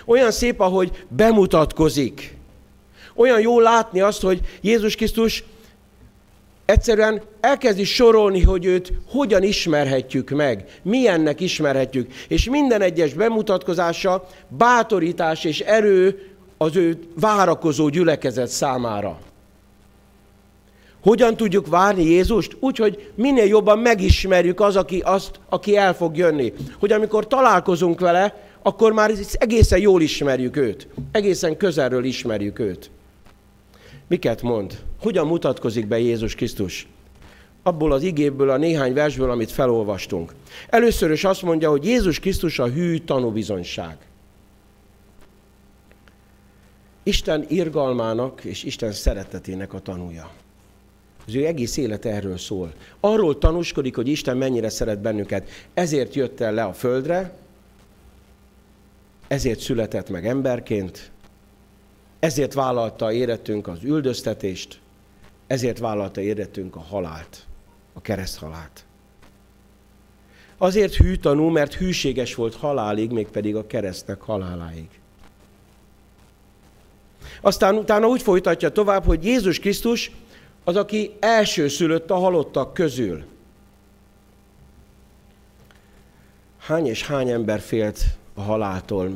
Olyan 0.05 0.31
szép, 0.31 0.59
ahogy 0.59 1.05
bemutatkozik. 1.07 2.37
Olyan 3.15 3.39
jó 3.39 3.59
látni 3.59 4.01
azt, 4.01 4.21
hogy 4.21 4.39
Jézus 4.61 4.95
Krisztus 4.95 5.43
egyszerűen 6.65 7.21
elkezdi 7.39 7.83
sorolni, 7.83 8.41
hogy 8.41 8.65
őt 8.65 8.93
hogyan 9.07 9.43
ismerhetjük 9.43 10.29
meg, 10.29 10.79
milyennek 10.81 11.39
ismerhetjük. 11.39 12.11
És 12.27 12.49
minden 12.49 12.81
egyes 12.81 13.13
bemutatkozása 13.13 14.27
bátorítás 14.47 15.43
és 15.43 15.59
erő 15.59 16.29
az 16.57 16.75
ő 16.75 16.99
várakozó 17.19 17.89
gyülekezet 17.89 18.47
számára. 18.47 19.19
Hogyan 21.03 21.35
tudjuk 21.35 21.67
várni 21.67 22.03
Jézust? 22.03 22.57
Úgy, 22.59 22.77
hogy 22.77 23.11
minél 23.15 23.45
jobban 23.45 23.79
megismerjük 23.79 24.59
az, 24.59 24.75
aki, 24.75 24.99
azt, 24.99 25.39
aki 25.49 25.77
el 25.77 25.93
fog 25.95 26.17
jönni. 26.17 26.53
Hogy 26.79 26.91
amikor 26.91 27.27
találkozunk 27.27 27.99
vele, 27.99 28.48
akkor 28.61 28.91
már 28.91 29.11
egészen 29.33 29.79
jól 29.79 30.01
ismerjük 30.01 30.57
őt. 30.57 30.87
Egészen 31.11 31.57
közelről 31.57 32.03
ismerjük 32.03 32.59
őt. 32.59 32.89
Miket 34.07 34.41
mond? 34.41 34.79
Hogyan 34.99 35.27
mutatkozik 35.27 35.87
be 35.87 35.99
Jézus 35.99 36.35
Krisztus? 36.35 36.87
Abból 37.63 37.91
az 37.91 38.03
igéből, 38.03 38.49
a 38.49 38.57
néhány 38.57 38.93
versből, 38.93 39.31
amit 39.31 39.51
felolvastunk. 39.51 40.33
Először 40.69 41.11
is 41.11 41.23
azt 41.23 41.41
mondja, 41.41 41.69
hogy 41.69 41.85
Jézus 41.85 42.19
Krisztus 42.19 42.59
a 42.59 42.67
hű 42.67 42.97
tanúbizonyság. 42.97 43.97
Isten 47.03 47.45
irgalmának 47.47 48.43
és 48.43 48.63
Isten 48.63 48.91
szeretetének 48.91 49.73
a 49.73 49.79
tanúja. 49.79 50.29
Az 51.27 51.35
ő 51.35 51.45
egész 51.45 51.77
élet 51.77 52.05
erről 52.05 52.37
szól. 52.37 52.73
Arról 52.99 53.37
tanúskodik, 53.37 53.95
hogy 53.95 54.07
Isten 54.07 54.37
mennyire 54.37 54.69
szeret 54.69 55.01
bennünket. 55.01 55.49
Ezért 55.73 56.15
jött 56.15 56.39
el 56.39 56.53
le 56.53 56.63
a 56.63 56.73
földre, 56.73 57.33
ezért 59.29 59.59
született 59.59 60.09
meg 60.09 60.27
emberként, 60.27 61.11
ezért 62.19 62.53
vállalta 62.53 63.11
érettünk 63.11 63.67
az 63.67 63.83
üldöztetést, 63.83 64.79
ezért 65.47 65.79
vállalta 65.79 66.21
érettünk 66.21 66.75
a 66.75 66.79
halált, 66.79 67.45
a 67.93 68.01
kereszthalált. 68.01 68.83
Azért 70.57 70.95
hű 70.95 71.15
tanú, 71.15 71.47
mert 71.47 71.73
hűséges 71.73 72.35
volt 72.35 72.55
halálig, 72.55 73.11
mégpedig 73.11 73.55
a 73.55 73.67
keresztnek 73.67 74.21
haláláig. 74.21 74.89
Aztán 77.41 77.75
utána 77.75 78.07
úgy 78.07 78.21
folytatja 78.21 78.69
tovább, 78.69 79.05
hogy 79.05 79.25
Jézus 79.25 79.59
Krisztus 79.59 80.11
az, 80.63 80.75
aki 80.75 81.11
elsőszülött 81.19 82.11
a 82.11 82.15
halottak 82.15 82.73
közül. 82.73 83.23
Hány 86.57 86.87
és 86.87 87.05
hány 87.05 87.29
ember 87.29 87.59
félt 87.59 88.18
a 88.39 88.41
haláltól? 88.41 89.11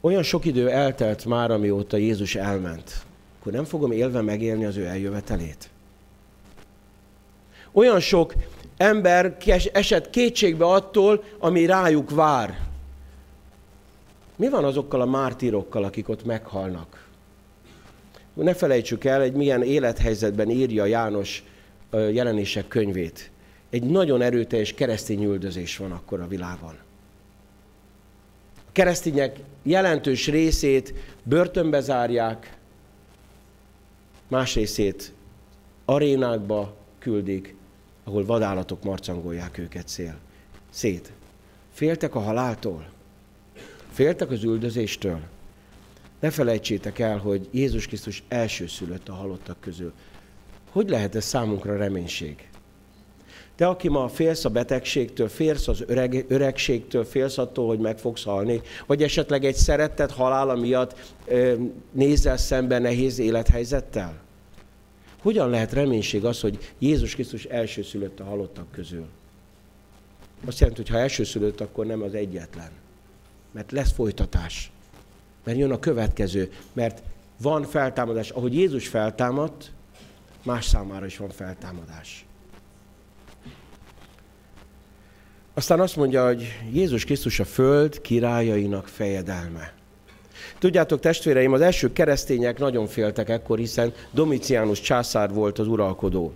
Olyan 0.00 0.22
sok 0.22 0.44
idő 0.44 0.70
eltelt 0.70 1.24
már, 1.24 1.50
amióta 1.50 1.96
Jézus 1.96 2.34
elment. 2.34 3.04
Akkor 3.40 3.52
nem 3.52 3.64
fogom 3.64 3.92
élve 3.92 4.20
megélni 4.20 4.64
az 4.64 4.76
ő 4.76 4.86
eljövetelét. 4.86 5.70
Olyan 7.72 8.00
sok 8.00 8.34
ember 8.76 9.36
esett 9.72 10.10
kétségbe 10.10 10.64
attól, 10.64 11.24
ami 11.38 11.66
rájuk 11.66 12.10
vár. 12.10 12.60
Mi 14.36 14.48
van 14.48 14.64
azokkal 14.64 15.00
a 15.00 15.06
mártírokkal, 15.06 15.84
akik 15.84 16.08
ott 16.08 16.24
meghalnak? 16.24 17.08
Ne 18.34 18.54
felejtsük 18.54 19.04
el, 19.04 19.22
egy 19.22 19.32
milyen 19.32 19.62
élethelyzetben 19.62 20.50
írja 20.50 20.84
János 20.84 21.44
jelenések 21.90 22.68
könyvét. 22.68 23.30
Egy 23.70 23.82
nagyon 23.82 24.22
erőteljes 24.22 24.74
keresztény 24.74 25.24
üldözés 25.24 25.76
van 25.76 25.92
akkor 25.92 26.20
a 26.20 26.28
világon. 26.28 26.74
Keresztények 28.72 29.38
jelentős 29.62 30.28
részét 30.28 30.94
börtönbe 31.22 31.80
zárják, 31.80 32.56
más 34.28 34.54
részét 34.54 35.12
arénákba 35.84 36.76
küldik, 36.98 37.54
ahol 38.04 38.24
vadállatok 38.24 38.82
marcangolják 38.82 39.58
őket 39.58 39.88
szél. 39.88 40.18
Szét. 40.70 41.12
Féltek 41.72 42.14
a 42.14 42.20
haláltól. 42.20 42.86
Féltek 43.90 44.30
az 44.30 44.44
üldözéstől. 44.44 45.20
Ne 46.20 46.30
felejtsétek 46.30 46.98
el, 46.98 47.18
hogy 47.18 47.48
Jézus 47.50 47.86
Krisztus 47.86 48.22
elsőszülött 48.28 49.08
a 49.08 49.14
halottak 49.14 49.60
közül. 49.60 49.92
Hogy 50.70 50.88
lehet 50.88 51.14
ez 51.14 51.24
számunkra 51.24 51.76
reménység? 51.76 52.48
Te, 53.56 53.66
aki 53.66 53.88
ma 53.88 54.08
félsz 54.08 54.44
a 54.44 54.48
betegségtől, 54.48 55.28
félsz 55.28 55.68
az 55.68 55.84
öreg, 55.86 56.24
öregségtől, 56.28 57.04
félsz 57.04 57.38
attól, 57.38 57.66
hogy 57.66 57.78
meg 57.78 57.98
fogsz 57.98 58.24
halni, 58.24 58.60
vagy 58.86 59.02
esetleg 59.02 59.44
egy 59.44 59.54
szeretett 59.54 60.10
halála 60.10 60.54
miatt 60.54 61.14
nézel 61.90 62.36
szembe 62.36 62.78
nehéz 62.78 63.18
élethelyzettel? 63.18 64.20
Hogyan 65.22 65.50
lehet 65.50 65.72
reménység 65.72 66.24
az, 66.24 66.40
hogy 66.40 66.72
Jézus 66.78 67.14
Krisztus 67.14 67.44
elsőszülött 67.44 68.20
a 68.20 68.24
halottak 68.24 68.70
közül? 68.70 69.06
Azt 70.46 70.58
jelenti, 70.58 70.80
hogy 70.80 70.90
ha 70.90 70.98
elsőszülött, 70.98 71.60
akkor 71.60 71.86
nem 71.86 72.02
az 72.02 72.14
egyetlen. 72.14 72.70
Mert 73.50 73.72
lesz 73.72 73.92
folytatás. 73.92 74.70
Mert 75.44 75.58
jön 75.58 75.70
a 75.70 75.78
következő. 75.78 76.52
Mert 76.72 77.02
van 77.40 77.62
feltámadás. 77.62 78.30
Ahogy 78.30 78.54
Jézus 78.54 78.88
feltámadt, 78.88 79.72
más 80.42 80.64
számára 80.64 81.06
is 81.06 81.16
van 81.16 81.30
feltámadás. 81.30 82.24
Aztán 85.54 85.80
azt 85.80 85.96
mondja, 85.96 86.26
hogy 86.26 86.58
Jézus 86.72 87.04
Krisztus 87.04 87.40
a 87.40 87.44
föld 87.44 88.00
királyainak 88.00 88.88
fejedelme. 88.88 89.72
Tudjátok, 90.58 91.00
testvéreim, 91.00 91.52
az 91.52 91.60
első 91.60 91.92
keresztények 91.92 92.58
nagyon 92.58 92.86
féltek 92.86 93.28
ekkor, 93.28 93.58
hiszen 93.58 93.92
Domitianus 94.10 94.80
császár 94.80 95.32
volt 95.32 95.58
az 95.58 95.68
uralkodó. 95.68 96.32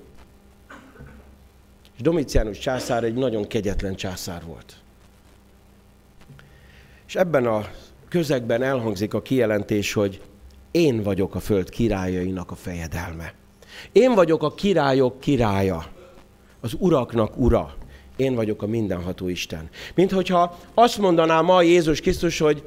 És 1.96 2.02
Domitianus 2.02 2.58
császár 2.58 3.04
egy 3.04 3.14
nagyon 3.14 3.46
kegyetlen 3.46 3.94
császár 3.94 4.44
volt. 4.44 4.76
És 7.06 7.14
ebben 7.14 7.46
a 7.46 7.66
közegben 8.08 8.62
elhangzik 8.62 9.14
a 9.14 9.22
kijelentés, 9.22 9.92
hogy 9.92 10.20
én 10.70 11.02
vagyok 11.02 11.34
a 11.34 11.40
föld 11.40 11.68
királyainak 11.68 12.50
a 12.50 12.54
fejedelme. 12.54 13.34
Én 13.92 14.14
vagyok 14.14 14.42
a 14.42 14.54
királyok 14.54 15.20
királya, 15.20 15.86
az 16.60 16.74
uraknak 16.78 17.36
ura. 17.36 17.74
Én 18.16 18.34
vagyok 18.34 18.62
a 18.62 18.66
mindenható 18.66 19.28
Isten. 19.28 19.68
Mint 19.94 20.10
hogyha 20.10 20.58
azt 20.74 20.98
mondaná 20.98 21.40
ma 21.40 21.62
Jézus 21.62 22.00
Krisztus, 22.00 22.38
hogy 22.38 22.62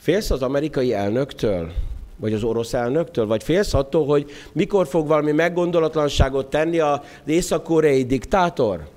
Félsz 0.00 0.30
az 0.30 0.42
amerikai 0.42 0.92
elnöktől? 0.92 1.72
Vagy 2.16 2.32
az 2.32 2.42
orosz 2.42 2.72
elnöktől? 2.72 3.26
Vagy 3.26 3.42
félsz 3.42 3.74
attól, 3.74 4.06
hogy 4.06 4.30
mikor 4.52 4.86
fog 4.86 5.06
valami 5.06 5.32
meggondolatlanságot 5.32 6.50
tenni 6.50 6.78
az 6.78 7.00
észak-koreai 7.26 8.04
diktátor? 8.04 8.88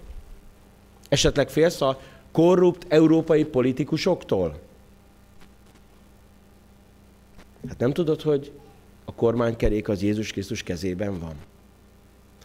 Esetleg 1.10 1.50
félsz 1.50 1.82
a 1.82 2.00
korrupt 2.32 2.86
európai 2.88 3.44
politikusoktól? 3.44 4.60
Hát 7.68 7.80
nem 7.80 7.94
tudod, 7.94 8.22
hogy 8.22 8.52
a 9.06 9.14
kormánykerék 9.14 9.90
az 9.90 10.02
Jézus 10.02 10.32
Krisztus 10.32 10.64
kezében 10.64 11.20
van? 11.20 11.34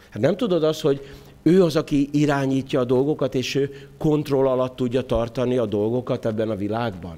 Hát 0.09 0.21
nem 0.21 0.37
tudod 0.37 0.63
azt, 0.63 0.81
hogy 0.81 1.07
ő 1.43 1.63
az, 1.63 1.75
aki 1.75 2.09
irányítja 2.11 2.79
a 2.79 2.85
dolgokat, 2.85 3.35
és 3.35 3.55
ő 3.55 3.89
kontroll 3.97 4.47
alatt 4.47 4.75
tudja 4.75 5.01
tartani 5.01 5.57
a 5.57 5.65
dolgokat 5.65 6.25
ebben 6.25 6.49
a 6.49 6.55
világban? 6.55 7.17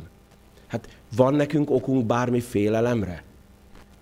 Hát 0.68 0.90
van 1.16 1.34
nekünk 1.34 1.70
okunk 1.70 2.06
bármi 2.06 2.40
félelemre? 2.40 3.24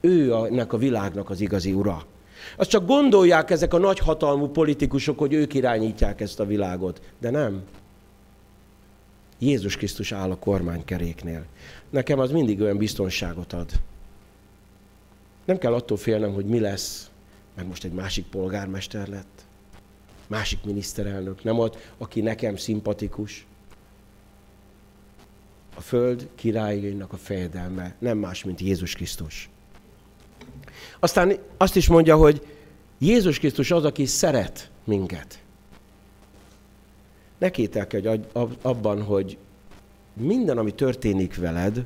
Ő 0.02 0.34
ennek 0.34 0.74
a 0.74 0.78
világnak 0.78 1.30
az 1.30 1.42
igazi 1.42 1.74
ura. 1.74 2.06
Azt 2.58 2.70
csak 2.70 2.86
gondolják 2.86 3.50
ezek 3.50 3.74
a 3.74 3.78
nagyhatalmú 3.78 4.48
politikusok, 4.48 5.20
hogy 5.20 5.34
ők 5.34 5.54
irányítják 5.54 6.22
ezt 6.22 6.40
a 6.40 6.46
világot. 6.46 7.02
De 7.20 7.30
nem. 7.30 7.62
Jézus 9.40 9.78
Krisztus 9.78 10.12
áll 10.12 10.32
a 10.32 10.36
kormánykeréknél. 10.36 11.46
Nekem 11.90 12.20
az 12.20 12.32
mindig 12.32 12.62
olyan 12.62 12.78
biztonságot 12.78 13.54
ad. 13.54 13.72
Nem 15.46 15.58
kell 15.58 15.74
attól 15.74 15.98
félnem, 15.98 16.34
hogy 16.34 16.46
mi 16.46 16.60
lesz, 16.60 17.10
mert 17.56 17.68
most 17.68 17.84
egy 17.84 17.92
másik 17.92 18.26
polgármester 18.26 19.08
lett, 19.08 19.39
másik 20.30 20.60
miniszterelnök, 20.64 21.44
nem 21.44 21.60
ott, 21.60 21.78
aki 21.98 22.22
nekem 22.22 22.56
szimpatikus 22.56 23.46
a 25.76 25.82
föld 25.82 26.28
királyainak 26.36 27.14
a 27.14 27.18
fejedelme 27.18 27.96
nem 28.00 28.18
más, 28.18 28.44
mint 28.44 28.60
Jézus 28.60 28.94
Krisztus. 28.94 29.50
Aztán 31.00 31.38
azt 31.58 31.76
is 31.76 31.88
mondja, 31.88 32.16
hogy 32.16 32.48
Jézus 32.98 33.40
Krisztus 33.40 33.72
az, 33.72 33.86
aki 33.86 34.06
szeret 34.06 34.70
minket. 34.84 35.40
Ne 37.38 37.52
kételkedj 37.52 38.08
abban, 38.62 39.04
hogy 39.04 39.38
minden, 40.14 40.58
ami 40.58 40.74
történik 40.74 41.36
veled, 41.36 41.86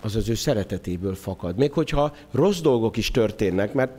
az 0.00 0.16
az 0.16 0.28
ő 0.28 0.34
szeretetéből 0.34 1.14
fakad. 1.14 1.56
Még 1.56 1.72
hogyha 1.72 2.16
rossz 2.30 2.60
dolgok 2.60 2.96
is 2.96 3.10
történnek, 3.10 3.72
mert 3.72 3.92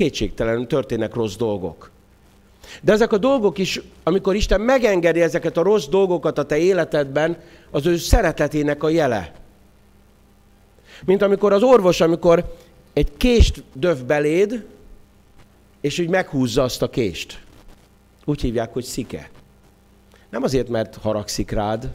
kétségtelenül 0.00 0.66
történnek 0.66 1.14
rossz 1.14 1.36
dolgok. 1.36 1.90
De 2.82 2.92
ezek 2.92 3.12
a 3.12 3.18
dolgok 3.18 3.58
is, 3.58 3.80
amikor 4.02 4.34
Isten 4.34 4.60
megengedi 4.60 5.20
ezeket 5.20 5.56
a 5.56 5.62
rossz 5.62 5.86
dolgokat 5.86 6.38
a 6.38 6.46
te 6.46 6.58
életedben, 6.58 7.38
az 7.70 7.86
ő 7.86 7.96
szeretetének 7.96 8.82
a 8.82 8.88
jele. 8.88 9.32
Mint 11.04 11.22
amikor 11.22 11.52
az 11.52 11.62
orvos, 11.62 12.00
amikor 12.00 12.54
egy 12.92 13.16
kést 13.16 13.62
döv 13.72 14.04
beléd, 14.04 14.64
és 15.80 15.98
úgy 15.98 16.08
meghúzza 16.08 16.62
azt 16.62 16.82
a 16.82 16.90
kést. 16.90 17.42
Úgy 18.24 18.40
hívják, 18.40 18.72
hogy 18.72 18.84
szike. 18.84 19.30
Nem 20.30 20.42
azért, 20.42 20.68
mert 20.68 20.96
haragszik 20.96 21.50
rád, 21.50 21.92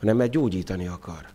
hanem 0.00 0.16
mert 0.16 0.30
gyógyítani 0.30 0.86
akar. 0.86 1.26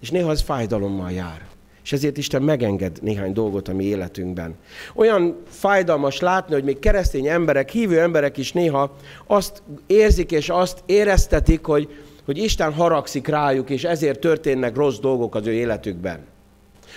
És 0.00 0.10
néha 0.10 0.30
az 0.30 0.40
fájdalommal 0.40 1.10
jár. 1.10 1.48
És 1.82 1.92
ezért 1.92 2.16
Isten 2.16 2.42
megenged 2.42 2.98
néhány 3.02 3.32
dolgot 3.32 3.68
a 3.68 3.72
mi 3.72 3.84
életünkben. 3.84 4.54
Olyan 4.94 5.36
fájdalmas 5.48 6.20
látni, 6.20 6.54
hogy 6.54 6.64
még 6.64 6.78
keresztény 6.78 7.26
emberek, 7.26 7.70
hívő 7.70 8.00
emberek 8.00 8.36
is 8.36 8.52
néha 8.52 8.96
azt 9.26 9.62
érzik 9.86 10.32
és 10.32 10.48
azt 10.48 10.82
éreztetik, 10.86 11.64
hogy, 11.64 11.88
hogy 12.24 12.38
Isten 12.38 12.72
haragszik 12.72 13.26
rájuk, 13.26 13.70
és 13.70 13.84
ezért 13.84 14.20
történnek 14.20 14.76
rossz 14.76 14.98
dolgok 14.98 15.34
az 15.34 15.46
ő 15.46 15.52
életükben. 15.52 16.26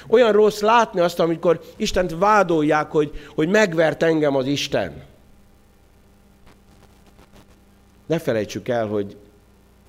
Olyan 0.08 0.32
rossz 0.32 0.62
látni 0.62 1.00
azt, 1.00 1.20
amikor 1.20 1.62
Istent 1.76 2.16
vádolják, 2.18 2.92
hogy, 2.92 3.12
hogy 3.36 3.50
megvert 3.50 4.04
engem 4.04 4.36
az 4.36 4.46
Isten. 4.46 5.04
Ne 8.06 8.20
felejtsük 8.20 8.68
el, 8.68 8.88
hogy 8.88 9.16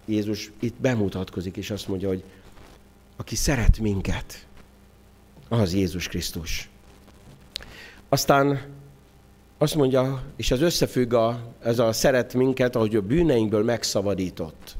Jézus 0.04 0.50
itt 0.60 0.74
bemutatkozik, 0.80 1.56
és 1.56 1.70
azt 1.70 1.88
mondja, 1.88 2.08
hogy 2.08 2.22
aki 3.16 3.34
szeret 3.34 3.78
minket, 3.78 4.46
az 5.48 5.74
Jézus 5.74 6.08
Krisztus. 6.08 6.68
Aztán 8.08 8.60
azt 9.58 9.74
mondja, 9.74 10.22
és 10.36 10.50
ez 10.50 10.60
összefügg 10.60 11.12
a, 11.12 11.38
ez 11.62 11.78
a 11.78 11.92
szeret 11.92 12.34
minket, 12.34 12.76
ahogy 12.76 12.96
a 12.96 13.00
bűneinkből 13.00 13.64
megszabadított. 13.64 14.76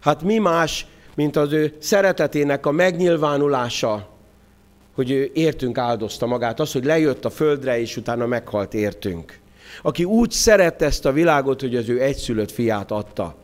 Hát 0.00 0.22
mi 0.22 0.38
más, 0.38 0.86
mint 1.14 1.36
az 1.36 1.52
ő 1.52 1.76
szeretetének 1.78 2.66
a 2.66 2.70
megnyilvánulása, 2.70 4.08
hogy 4.94 5.10
ő 5.10 5.30
értünk 5.34 5.78
áldozta 5.78 6.26
magát, 6.26 6.60
az, 6.60 6.72
hogy 6.72 6.84
lejött 6.84 7.24
a 7.24 7.30
földre, 7.30 7.80
és 7.80 7.96
utána 7.96 8.26
meghalt 8.26 8.74
értünk. 8.74 9.38
Aki 9.82 10.04
úgy 10.04 10.30
szerette 10.30 10.84
ezt 10.84 11.04
a 11.04 11.12
világot, 11.12 11.60
hogy 11.60 11.76
az 11.76 11.88
ő 11.88 12.02
egyszülött 12.02 12.50
fiát 12.50 12.90
adta, 12.90 13.36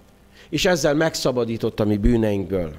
és 0.48 0.64
ezzel 0.64 0.94
megszabadította 0.94 1.84
mi 1.84 1.96
bűneinkből. 1.96 2.72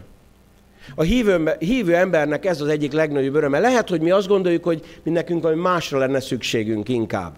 A 0.96 1.02
hívő, 1.02 1.52
hívő 1.60 1.96
embernek 1.96 2.46
ez 2.46 2.62
az 2.62 2.68
egyik 2.68 2.92
legnagyobb 2.92 3.36
öröme. 3.36 3.60
Lehet, 3.60 3.90
hogy 3.90 4.02
mi 4.02 4.12
azt 4.12 4.28
gondoljuk, 4.28 4.64
hogy 4.64 5.00
mi 5.04 5.12
nekünk 5.12 5.42
valami 5.42 5.62
másra 5.62 5.98
lenne 5.98 6.20
szükségünk 6.20 6.90
inkább. 6.90 7.38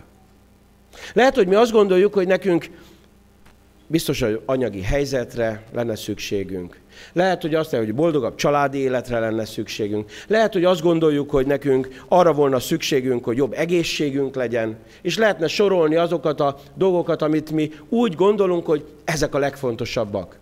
Lehet, 1.14 1.36
hogy 1.36 1.48
mi 1.48 1.56
azt 1.56 1.72
gondoljuk, 1.72 2.14
hogy 2.14 2.28
nekünk 2.28 2.70
biztos, 3.88 4.22
hogy 4.22 4.42
anyagi 4.46 4.82
helyzetre 4.82 5.64
lenne 5.74 5.96
szükségünk. 5.96 6.80
Lehet, 7.14 7.42
hogy 7.42 7.56
azt 7.56 7.76
hogy 7.76 7.96
boldogabb 7.96 8.36
családi 8.36 8.78
életre 8.78 9.20
lenne 9.20 9.46
szükségünk. 9.46 10.12
Lehet, 10.28 10.54
hogy 10.54 10.64
azt 10.64 10.82
gondoljuk, 10.82 11.30
hogy 11.30 11.46
nekünk 11.46 11.88
arra 12.08 12.34
volna 12.34 12.60
szükségünk, 12.60 13.24
hogy 13.24 13.38
jobb 13.38 13.54
egészségünk 13.54 14.36
legyen. 14.36 14.78
És 15.02 15.18
lehetne 15.18 15.48
sorolni 15.48 15.96
azokat 15.96 16.40
a 16.40 16.58
dolgokat, 16.76 17.22
amit 17.22 17.52
mi 17.52 17.72
úgy 17.90 18.16
gondolunk, 18.16 18.66
hogy 18.66 18.86
ezek 19.04 19.36
a 19.36 19.40
legfontosabbak. 19.40 20.38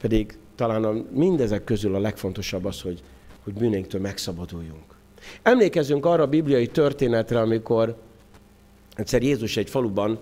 Pedig 0.00 0.38
talán 0.56 0.84
a, 0.84 0.92
mindezek 1.10 1.64
közül 1.64 1.94
a 1.94 1.98
legfontosabb 1.98 2.64
az, 2.64 2.80
hogy, 2.80 3.02
hogy 3.44 3.52
bűnénktől 3.52 4.00
megszabaduljunk. 4.00 4.84
Emlékezzünk 5.42 6.06
arra 6.06 6.22
a 6.22 6.26
bibliai 6.26 6.66
történetre, 6.66 7.40
amikor 7.40 7.96
egyszer 8.94 9.22
Jézus 9.22 9.56
egy 9.56 9.70
faluban 9.70 10.18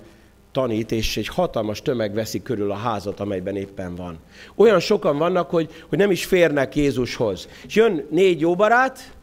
tanít, 0.53 0.93
és 0.93 1.17
egy 1.17 1.29
hatalmas 1.29 1.83
tömeg 1.83 2.15
veszi 2.15 2.43
körül 2.43 2.71
a 2.71 2.75
házat, 2.75 3.21
amelyben 3.21 3.57
éppen 3.57 3.95
van. 3.95 4.19
Olyan 4.55 4.81
sokan 4.81 5.19
vannak, 5.19 5.51
hogy, 5.51 5.71
hogy 5.89 5.99
nem 5.99 6.11
is 6.11 6.25
férnek 6.25 6.77
Jézushoz. 6.77 7.49
És 7.67 7.75
jön 7.75 8.07
négy 8.11 8.41
jó 8.41 8.55
barát, 8.55 9.15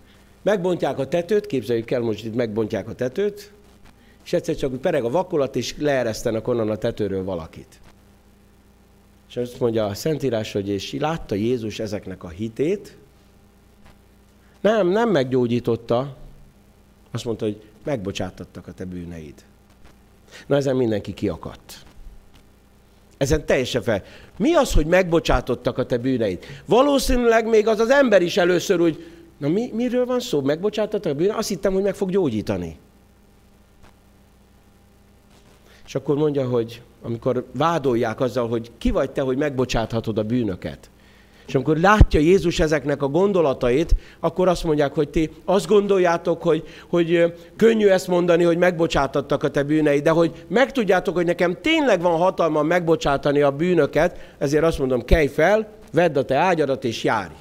megbontják 0.41 0.99
a 0.99 1.07
tetőt, 1.07 1.45
képzeljük 1.45 1.91
el, 1.91 2.01
most 2.01 2.25
itt 2.25 2.35
megbontják 2.35 2.89
a 2.89 2.93
tetőt, 2.93 3.51
és 4.23 4.33
egyszer 4.33 4.55
csak 4.55 4.81
pereg 4.81 5.03
a 5.03 5.09
vakulat, 5.09 5.55
és 5.55 5.75
leeresztenek 5.77 6.47
onnan 6.47 6.69
a 6.69 6.75
tetőről 6.75 7.23
valakit. 7.23 7.79
És 9.31 9.37
azt 9.37 9.59
mondja 9.59 9.85
a 9.85 9.93
Szentírás, 9.93 10.51
hogy 10.51 10.69
és 10.69 10.95
látta 10.99 11.35
Jézus 11.35 11.79
ezeknek 11.79 12.23
a 12.23 12.29
hitét, 12.29 12.97
nem, 14.61 14.87
nem 14.87 15.09
meggyógyította, 15.09 16.15
azt 17.11 17.25
mondta, 17.25 17.45
hogy 17.45 17.61
megbocsátattak 17.83 18.67
a 18.67 18.71
te 18.71 18.85
bűneid. 18.85 19.33
Na 20.47 20.55
ezen 20.55 20.75
mindenki 20.75 21.13
kiakadt. 21.13 21.85
Ezen 23.17 23.45
teljesen 23.45 23.81
fel. 23.81 24.03
Mi 24.37 24.53
az, 24.53 24.73
hogy 24.73 24.85
megbocsátottak 24.85 25.77
a 25.77 25.85
te 25.85 25.97
bűneid? 25.97 26.45
Valószínűleg 26.65 27.47
még 27.47 27.67
az 27.67 27.79
az 27.79 27.89
ember 27.89 28.21
is 28.21 28.37
először 28.37 28.81
úgy, 28.81 29.05
na 29.37 29.47
mi, 29.47 29.71
miről 29.73 30.05
van 30.05 30.19
szó? 30.19 30.41
Megbocsátottak 30.41 31.11
a 31.11 31.15
bűneid? 31.15 31.37
Azt 31.37 31.49
hittem, 31.49 31.73
hogy 31.73 31.83
meg 31.83 31.95
fog 31.95 32.09
gyógyítani. 32.09 32.77
És 35.85 35.95
akkor 35.95 36.15
mondja, 36.15 36.47
hogy 36.47 36.81
amikor 37.01 37.45
vádolják 37.57 38.19
azzal, 38.19 38.47
hogy 38.47 38.71
ki 38.77 38.91
vagy 38.91 39.11
te, 39.11 39.21
hogy 39.21 39.37
megbocsáthatod 39.37 40.17
a 40.17 40.23
bűnöket. 40.23 40.89
És 41.47 41.55
amikor 41.55 41.77
látja 41.77 42.19
Jézus 42.19 42.59
ezeknek 42.59 43.01
a 43.01 43.07
gondolatait, 43.07 43.95
akkor 44.19 44.47
azt 44.47 44.63
mondják, 44.63 44.93
hogy 44.93 45.09
ti 45.09 45.29
azt 45.45 45.67
gondoljátok, 45.67 46.41
hogy, 46.41 46.63
hogy 46.89 47.33
könnyű 47.55 47.87
ezt 47.87 48.07
mondani, 48.07 48.43
hogy 48.43 48.57
megbocsátattak 48.57 49.43
a 49.43 49.49
te 49.49 49.63
bűneid, 49.63 50.03
de 50.03 50.09
hogy 50.09 50.45
megtudjátok, 50.47 51.15
hogy 51.15 51.25
nekem 51.25 51.57
tényleg 51.61 52.01
van 52.01 52.17
hatalma 52.17 52.61
megbocsátani 52.63 53.41
a 53.41 53.51
bűnöket, 53.51 54.35
ezért 54.37 54.63
azt 54.63 54.79
mondom, 54.79 55.05
kelj 55.05 55.27
fel, 55.27 55.67
vedd 55.93 56.17
a 56.17 56.23
te 56.23 56.35
ágyadat 56.35 56.83
és 56.83 57.03
járj. 57.03 57.33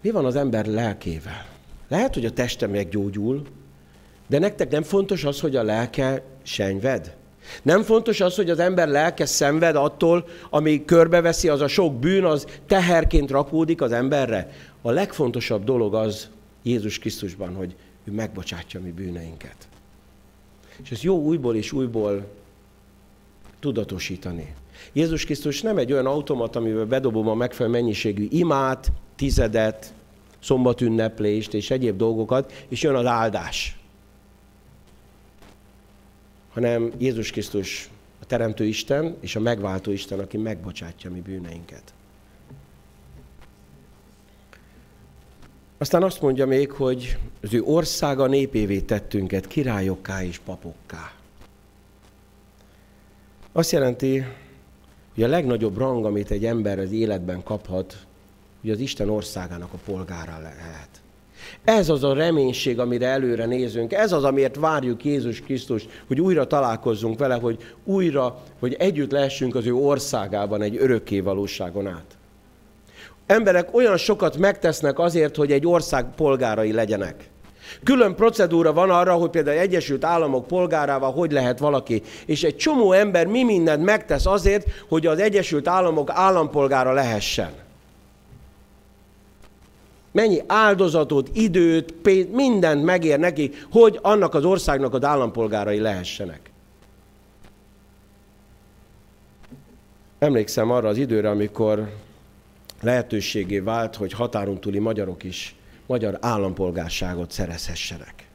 Mi 0.00 0.10
van 0.10 0.24
az 0.24 0.36
ember 0.36 0.66
lelkével? 0.66 1.46
Lehet, 1.88 2.14
hogy 2.14 2.24
a 2.24 2.30
teste 2.30 2.66
meggyógyul, 2.66 3.42
de 4.30 4.38
nektek 4.38 4.70
nem 4.70 4.82
fontos 4.82 5.24
az, 5.24 5.40
hogy 5.40 5.56
a 5.56 5.62
lelke 5.62 6.22
senyved? 6.42 7.16
Nem 7.62 7.82
fontos 7.82 8.20
az, 8.20 8.36
hogy 8.36 8.50
az 8.50 8.58
ember 8.58 8.88
lelke 8.88 9.26
szenved 9.26 9.76
attól, 9.76 10.26
ami 10.50 10.84
körbeveszi, 10.84 11.48
az 11.48 11.60
a 11.60 11.68
sok 11.68 11.94
bűn, 11.94 12.24
az 12.24 12.46
teherként 12.66 13.30
rakódik 13.30 13.80
az 13.80 13.92
emberre? 13.92 14.50
A 14.82 14.90
legfontosabb 14.90 15.64
dolog 15.64 15.94
az 15.94 16.28
Jézus 16.62 16.98
Krisztusban, 16.98 17.54
hogy 17.54 17.74
ő 18.04 18.12
megbocsátja 18.12 18.80
mi 18.80 18.90
bűneinket. 18.90 19.56
És 20.82 20.90
ez 20.90 21.02
jó 21.02 21.22
újból 21.22 21.56
és 21.56 21.72
újból 21.72 22.26
tudatosítani. 23.60 24.54
Jézus 24.92 25.24
Krisztus 25.24 25.62
nem 25.62 25.78
egy 25.78 25.92
olyan 25.92 26.06
automat, 26.06 26.56
amivel 26.56 26.84
bedobom 26.84 27.28
a 27.28 27.34
megfelelő 27.34 27.74
mennyiségű 27.74 28.26
imát, 28.30 28.92
tizedet, 29.16 29.94
szombatünneplést 30.42 31.54
és 31.54 31.70
egyéb 31.70 31.96
dolgokat, 31.96 32.64
és 32.68 32.82
jön 32.82 32.94
az 32.94 33.06
áldás 33.06 33.79
hanem 36.52 36.92
Jézus 36.98 37.30
Krisztus 37.30 37.90
a 38.20 38.26
Teremtő 38.26 38.64
Isten 38.64 39.16
és 39.20 39.36
a 39.36 39.40
Megváltó 39.40 39.90
Isten, 39.90 40.18
aki 40.18 40.36
megbocsátja 40.36 41.10
mi 41.10 41.20
bűneinket. 41.20 41.94
Aztán 45.78 46.02
azt 46.02 46.20
mondja 46.20 46.46
még, 46.46 46.70
hogy 46.70 47.18
az 47.42 47.54
ő 47.54 47.62
országa 47.62 48.26
népévé 48.26 48.80
tettünket, 48.80 49.46
királyokká 49.46 50.24
és 50.24 50.38
papokká. 50.38 51.12
Azt 53.52 53.70
jelenti, 53.70 54.24
hogy 55.14 55.22
a 55.22 55.28
legnagyobb 55.28 55.76
rang, 55.76 56.04
amit 56.04 56.30
egy 56.30 56.44
ember 56.44 56.78
az 56.78 56.92
életben 56.92 57.42
kaphat, 57.42 58.06
hogy 58.60 58.70
az 58.70 58.78
Isten 58.78 59.08
országának 59.08 59.72
a 59.72 59.78
polgára 59.84 60.38
lehet. 60.38 60.99
Ez 61.64 61.88
az 61.88 62.04
a 62.04 62.14
reménység, 62.14 62.78
amire 62.78 63.06
előre 63.06 63.46
nézünk. 63.46 63.92
Ez 63.92 64.12
az, 64.12 64.24
amiért 64.24 64.56
várjuk 64.56 65.04
Jézus 65.04 65.40
Krisztus, 65.40 65.86
hogy 66.06 66.20
újra 66.20 66.46
találkozzunk 66.46 67.18
vele, 67.18 67.34
hogy 67.34 67.56
újra, 67.84 68.42
hogy 68.58 68.76
együtt 68.78 69.10
lehessünk 69.10 69.54
az 69.54 69.66
ő 69.66 69.74
országában 69.74 70.62
egy 70.62 70.76
örökké 70.76 71.20
valóságon 71.20 71.86
át. 71.86 72.18
Emberek 73.26 73.74
olyan 73.74 73.96
sokat 73.96 74.36
megtesznek 74.36 74.98
azért, 74.98 75.36
hogy 75.36 75.52
egy 75.52 75.66
ország 75.66 76.14
polgárai 76.14 76.72
legyenek. 76.72 77.30
Külön 77.84 78.14
procedúra 78.14 78.72
van 78.72 78.90
arra, 78.90 79.14
hogy 79.14 79.30
például 79.30 79.58
Egyesült 79.58 80.04
Államok 80.04 80.46
polgárával 80.46 81.12
hogy 81.12 81.32
lehet 81.32 81.58
valaki. 81.58 82.02
És 82.26 82.42
egy 82.42 82.56
csomó 82.56 82.92
ember 82.92 83.26
mi 83.26 83.44
mindent 83.44 83.84
megtesz 83.84 84.26
azért, 84.26 84.66
hogy 84.88 85.06
az 85.06 85.18
Egyesült 85.18 85.68
Államok 85.68 86.10
állampolgára 86.12 86.92
lehessen. 86.92 87.50
Mennyi 90.12 90.42
áldozatot, 90.46 91.30
időt, 91.32 91.92
pénzt, 91.92 92.32
mindent 92.32 92.84
megér 92.84 93.18
neki, 93.18 93.50
hogy 93.70 93.98
annak 94.02 94.34
az 94.34 94.44
országnak 94.44 94.94
az 94.94 95.04
állampolgárai 95.04 95.78
lehessenek. 95.78 96.50
Emlékszem 100.18 100.70
arra 100.70 100.88
az 100.88 100.96
időre, 100.96 101.30
amikor 101.30 101.94
lehetőségé 102.80 103.58
vált, 103.58 103.96
hogy 103.96 104.12
határon 104.12 104.60
túli 104.60 104.78
magyarok 104.78 105.24
is 105.24 105.54
magyar 105.86 106.18
állampolgárságot 106.20 107.30
szerezhessenek, 107.30 108.28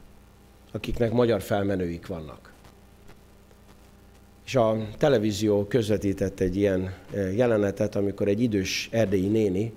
akiknek 0.72 1.12
magyar 1.12 1.42
felmenőik 1.42 2.06
vannak. 2.06 2.52
És 4.46 4.54
a 4.54 4.76
televízió 4.98 5.64
közvetített 5.64 6.40
egy 6.40 6.56
ilyen 6.56 6.94
eh, 7.14 7.36
jelenetet, 7.36 7.96
amikor 7.96 8.28
egy 8.28 8.40
idős 8.40 8.88
erdélyi 8.92 9.28
néni 9.28 9.72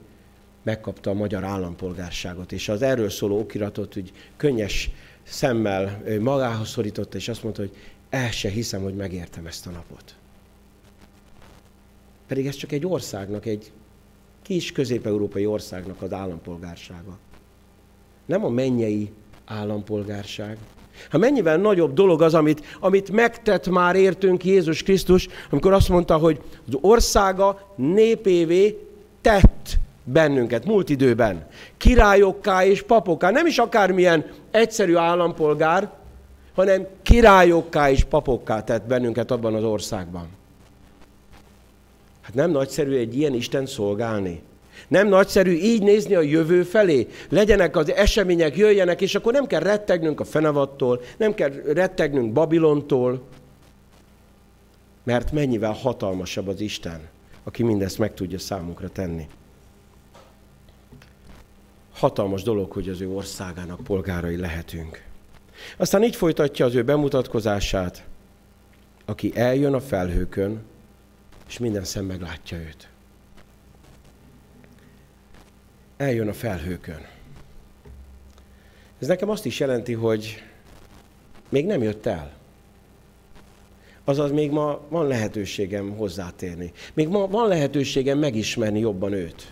megkapta 0.64 1.10
a 1.10 1.14
magyar 1.14 1.44
állampolgárságot, 1.44 2.52
és 2.52 2.70
az 2.70 2.82
erről 2.82 3.10
szóló 3.10 3.40
okiratot 3.40 3.98
úgy 3.98 4.12
könnyes 4.38 4.90
szemmel 5.24 6.04
magához 6.20 6.70
szorította, 6.70 7.18
és 7.18 7.28
azt 7.28 7.44
mondta, 7.44 7.62
hogy 7.62 7.72
el 8.10 8.32
se 8.32 8.50
hiszem, 8.50 8.82
hogy 8.82 8.96
megértem 8.96 9.46
ezt 9.46 9.68
a 9.68 9.70
napot. 9.70 10.16
Pedig 12.28 12.48
ez 12.48 12.56
csak 12.56 12.72
egy 12.72 12.86
országnak, 12.86 13.46
egy 13.46 13.72
kis 14.42 14.72
közép-európai 14.72 15.46
országnak 15.46 16.02
az 16.02 16.14
állampolgársága. 16.14 17.18
Nem 18.26 18.46
a 18.46 18.50
mennyei 18.50 19.12
állampolgárság. 19.46 20.58
Ha 21.10 21.18
mennyivel 21.18 21.58
nagyobb 21.58 21.94
dolog 21.94 22.22
az, 22.22 22.34
amit, 22.34 22.78
amit 22.80 23.12
megtett 23.12 23.70
már 23.70 23.96
értünk 23.96 24.46
Jézus 24.46 24.84
Krisztus, 24.84 25.28
amikor 25.50 25.74
azt 25.74 25.90
mondta, 25.90 26.18
hogy 26.18 26.42
az 26.68 26.78
országa 26.82 27.74
népévé 27.76 28.78
tett 29.22 29.78
bennünket 30.12 30.66
múlt 30.66 30.90
időben. 30.90 31.48
Királyokká 31.78 32.66
és 32.66 32.82
papokká, 32.82 33.30
nem 33.32 33.46
is 33.46 33.58
akármilyen 33.58 34.26
egyszerű 34.52 34.96
állampolgár, 34.96 35.92
hanem 36.56 36.88
királyokká 37.02 37.92
és 37.92 38.04
papokká 38.04 38.64
tett 38.64 38.88
bennünket 38.88 39.32
abban 39.32 39.54
az 39.54 39.64
országban. 39.64 40.28
Hát 42.22 42.34
nem 42.34 42.52
nagyszerű 42.52 42.98
egy 42.98 43.18
ilyen 43.18 43.34
Isten 43.34 43.66
szolgálni? 43.66 44.42
Nem 44.88 45.08
nagyszerű 45.08 45.52
így 45.52 45.84
nézni 45.84 46.16
a 46.16 46.22
jövő 46.22 46.64
felé? 46.64 47.08
Legyenek 47.30 47.76
az 47.76 47.92
események, 47.92 48.58
jöjjenek, 48.58 49.02
és 49.02 49.16
akkor 49.16 49.34
nem 49.34 49.46
kell 49.46 49.60
rettegnünk 49.60 50.20
a 50.20 50.24
fenevattól, 50.24 51.02
nem 51.18 51.34
kell 51.34 51.50
rettegnünk 51.74 52.34
Babilontól, 52.34 53.22
mert 55.04 55.32
mennyivel 55.32 55.72
hatalmasabb 55.72 56.48
az 56.48 56.62
Isten, 56.62 57.02
aki 57.44 57.64
mindezt 57.64 57.98
meg 57.98 58.14
tudja 58.14 58.40
számunkra 58.40 58.90
tenni. 58.90 59.28
Hatalmas 62.00 62.44
dolog, 62.44 62.72
hogy 62.72 62.90
az 62.90 63.02
ő 63.02 63.10
országának 63.10 63.84
polgárai 63.84 64.38
lehetünk. 64.38 65.04
Aztán 65.78 66.04
így 66.04 66.16
folytatja 66.16 66.66
az 66.66 66.76
ő 66.76 66.84
bemutatkozását, 66.84 68.06
aki 69.06 69.32
eljön 69.36 69.74
a 69.74 69.80
felhőkön, 69.80 70.62
és 71.48 71.58
minden 71.58 71.84
szem 71.84 72.06
meglátja 72.06 72.58
őt. 72.58 72.90
Eljön 75.98 76.28
a 76.28 76.34
felhőkön. 76.34 77.08
Ez 79.00 79.08
nekem 79.08 79.30
azt 79.30 79.46
is 79.46 79.60
jelenti, 79.60 79.94
hogy 79.94 80.44
még 81.50 81.66
nem 81.66 81.84
jött 81.84 82.06
el. 82.06 82.34
Azaz 84.04 84.32
még 84.32 84.52
ma 84.52 84.82
van 84.90 85.08
lehetőségem 85.08 85.98
hozzátérni. 85.98 86.72
Még 86.94 87.08
ma 87.08 87.28
van 87.28 87.48
lehetőségem 87.48 88.18
megismerni 88.18 88.80
jobban 88.80 89.14
őt. 89.14 89.52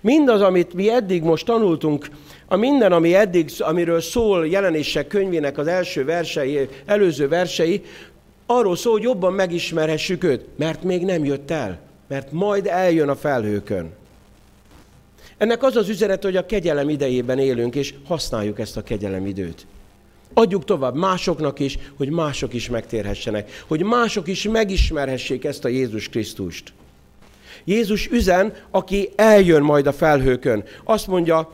Mindaz, 0.00 0.40
amit 0.40 0.74
mi 0.74 0.90
eddig 0.90 1.22
most 1.22 1.46
tanultunk, 1.46 2.08
a 2.46 2.56
minden, 2.56 2.92
ami 2.92 3.14
eddig, 3.14 3.50
amiről 3.58 4.00
szól 4.00 4.46
jelenések 4.46 5.06
könyvének 5.06 5.58
az 5.58 5.66
első 5.66 6.04
versei, 6.04 6.68
előző 6.86 7.28
versei, 7.28 7.82
arról 8.46 8.76
szól, 8.76 8.92
hogy 8.92 9.02
jobban 9.02 9.32
megismerhessük 9.32 10.24
őt, 10.24 10.44
mert 10.56 10.82
még 10.82 11.04
nem 11.04 11.24
jött 11.24 11.50
el, 11.50 11.78
mert 12.08 12.32
majd 12.32 12.66
eljön 12.66 13.08
a 13.08 13.16
felhőkön. 13.16 13.90
Ennek 15.36 15.62
az 15.62 15.76
az 15.76 15.88
üzenet, 15.88 16.22
hogy 16.22 16.36
a 16.36 16.46
kegyelem 16.46 16.88
idejében 16.88 17.38
élünk, 17.38 17.74
és 17.74 17.94
használjuk 18.06 18.58
ezt 18.58 18.76
a 18.76 18.82
kegyelem 18.82 19.26
időt. 19.26 19.66
Adjuk 20.34 20.64
tovább 20.64 20.94
másoknak 20.94 21.58
is, 21.58 21.78
hogy 21.96 22.10
mások 22.10 22.54
is 22.54 22.68
megtérhessenek, 22.68 23.64
hogy 23.68 23.82
mások 23.82 24.28
is 24.28 24.42
megismerhessék 24.42 25.44
ezt 25.44 25.64
a 25.64 25.68
Jézus 25.68 26.08
Krisztust. 26.08 26.72
Jézus 27.64 28.06
üzen, 28.10 28.52
aki 28.70 29.10
eljön 29.16 29.62
majd 29.62 29.86
a 29.86 29.92
felhőkön. 29.92 30.64
Azt 30.84 31.06
mondja, 31.06 31.48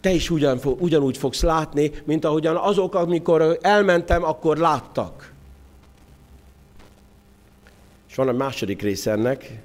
te 0.00 0.10
is 0.10 0.30
ugyan, 0.30 0.60
ugyanúgy 0.78 1.16
fogsz 1.16 1.42
látni, 1.42 1.90
mint 2.04 2.24
ahogyan 2.24 2.56
azok, 2.56 2.94
amikor 2.94 3.58
elmentem, 3.60 4.24
akkor 4.24 4.56
láttak. 4.56 5.32
És 8.08 8.14
van 8.14 8.28
a 8.28 8.32
második 8.32 8.82
része 8.82 9.10
ennek, 9.10 9.62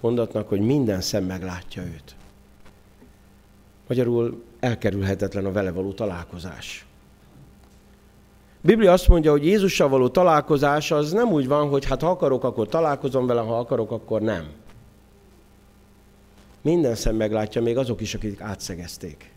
mondatnak, 0.00 0.48
hogy 0.48 0.60
minden 0.60 1.00
szem 1.00 1.24
meglátja 1.24 1.82
őt. 1.82 2.14
Magyarul 3.88 4.42
elkerülhetetlen 4.60 5.44
a 5.44 5.52
vele 5.52 5.70
való 5.70 5.92
találkozás. 5.92 6.86
Biblia 8.60 8.92
azt 8.92 9.08
mondja, 9.08 9.30
hogy 9.30 9.44
Jézussal 9.44 9.88
való 9.88 10.08
találkozás 10.08 10.90
az 10.90 11.12
nem 11.12 11.32
úgy 11.32 11.48
van, 11.48 11.68
hogy 11.68 11.84
hát 11.84 12.02
ha 12.02 12.10
akarok, 12.10 12.44
akkor 12.44 12.68
találkozom 12.68 13.26
vele, 13.26 13.40
ha 13.40 13.58
akarok, 13.58 13.90
akkor 13.90 14.20
nem. 14.20 14.46
Minden 16.62 16.94
szem 16.94 17.16
meglátja, 17.16 17.62
még 17.62 17.76
azok 17.76 18.00
is, 18.00 18.14
akik 18.14 18.40
átszegezték. 18.40 19.32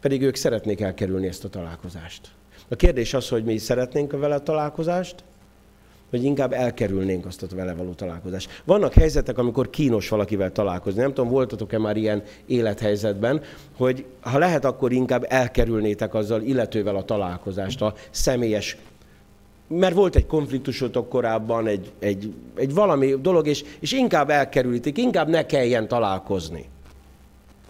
Pedig 0.00 0.22
ők 0.22 0.34
szeretnék 0.34 0.80
elkerülni 0.80 1.26
ezt 1.26 1.44
a 1.44 1.48
találkozást. 1.48 2.28
A 2.68 2.76
kérdés 2.76 3.14
az, 3.14 3.28
hogy 3.28 3.44
mi 3.44 3.58
szeretnénk 3.58 4.12
vele 4.12 4.34
a 4.34 4.42
találkozást, 4.42 5.24
vagy 6.10 6.24
inkább 6.24 6.52
elkerülnénk 6.52 7.26
azt 7.26 7.42
a 7.42 7.46
vele 7.54 7.74
való 7.74 7.92
találkozást. 7.92 8.62
Vannak 8.64 8.92
helyzetek, 8.92 9.38
amikor 9.38 9.70
kínos 9.70 10.08
valakivel 10.08 10.52
találkozni. 10.52 11.00
Nem 11.00 11.14
tudom, 11.14 11.30
voltatok-e 11.30 11.78
már 11.78 11.96
ilyen 11.96 12.22
élethelyzetben, 12.46 13.42
hogy 13.76 14.04
ha 14.20 14.38
lehet, 14.38 14.64
akkor 14.64 14.92
inkább 14.92 15.26
elkerülnétek 15.28 16.14
azzal 16.14 16.42
illetővel 16.42 16.96
a 16.96 17.04
találkozást, 17.04 17.82
a 17.82 17.94
személyes 18.10 18.76
mert 19.78 19.94
volt 19.94 20.16
egy 20.16 20.26
konfliktusotok 20.26 21.08
korábban, 21.08 21.66
egy, 21.66 21.92
egy, 21.98 22.32
egy 22.54 22.74
valami 22.74 23.14
dolog, 23.20 23.46
és, 23.46 23.64
és 23.80 23.92
inkább 23.92 24.30
elkerülítik, 24.30 24.98
inkább 24.98 25.28
ne 25.28 25.46
kelljen 25.46 25.88
találkozni. 25.88 26.68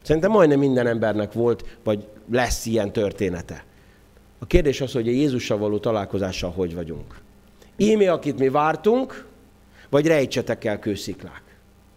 Szerintem 0.02 0.30
majdnem 0.30 0.58
minden 0.58 0.86
embernek 0.86 1.32
volt, 1.32 1.78
vagy 1.84 2.06
lesz 2.30 2.66
ilyen 2.66 2.92
története. 2.92 3.64
A 4.38 4.46
kérdés 4.46 4.80
az, 4.80 4.92
hogy 4.92 5.08
a 5.08 5.10
Jézussal 5.10 5.58
való 5.58 5.78
találkozással 5.78 6.50
hogy 6.50 6.74
vagyunk. 6.74 7.20
Ímé, 7.76 8.06
akit 8.06 8.38
mi 8.38 8.48
vártunk, 8.48 9.26
vagy 9.88 10.06
rejtsetek 10.06 10.64
el 10.64 10.78
kősziklák. 10.78 11.42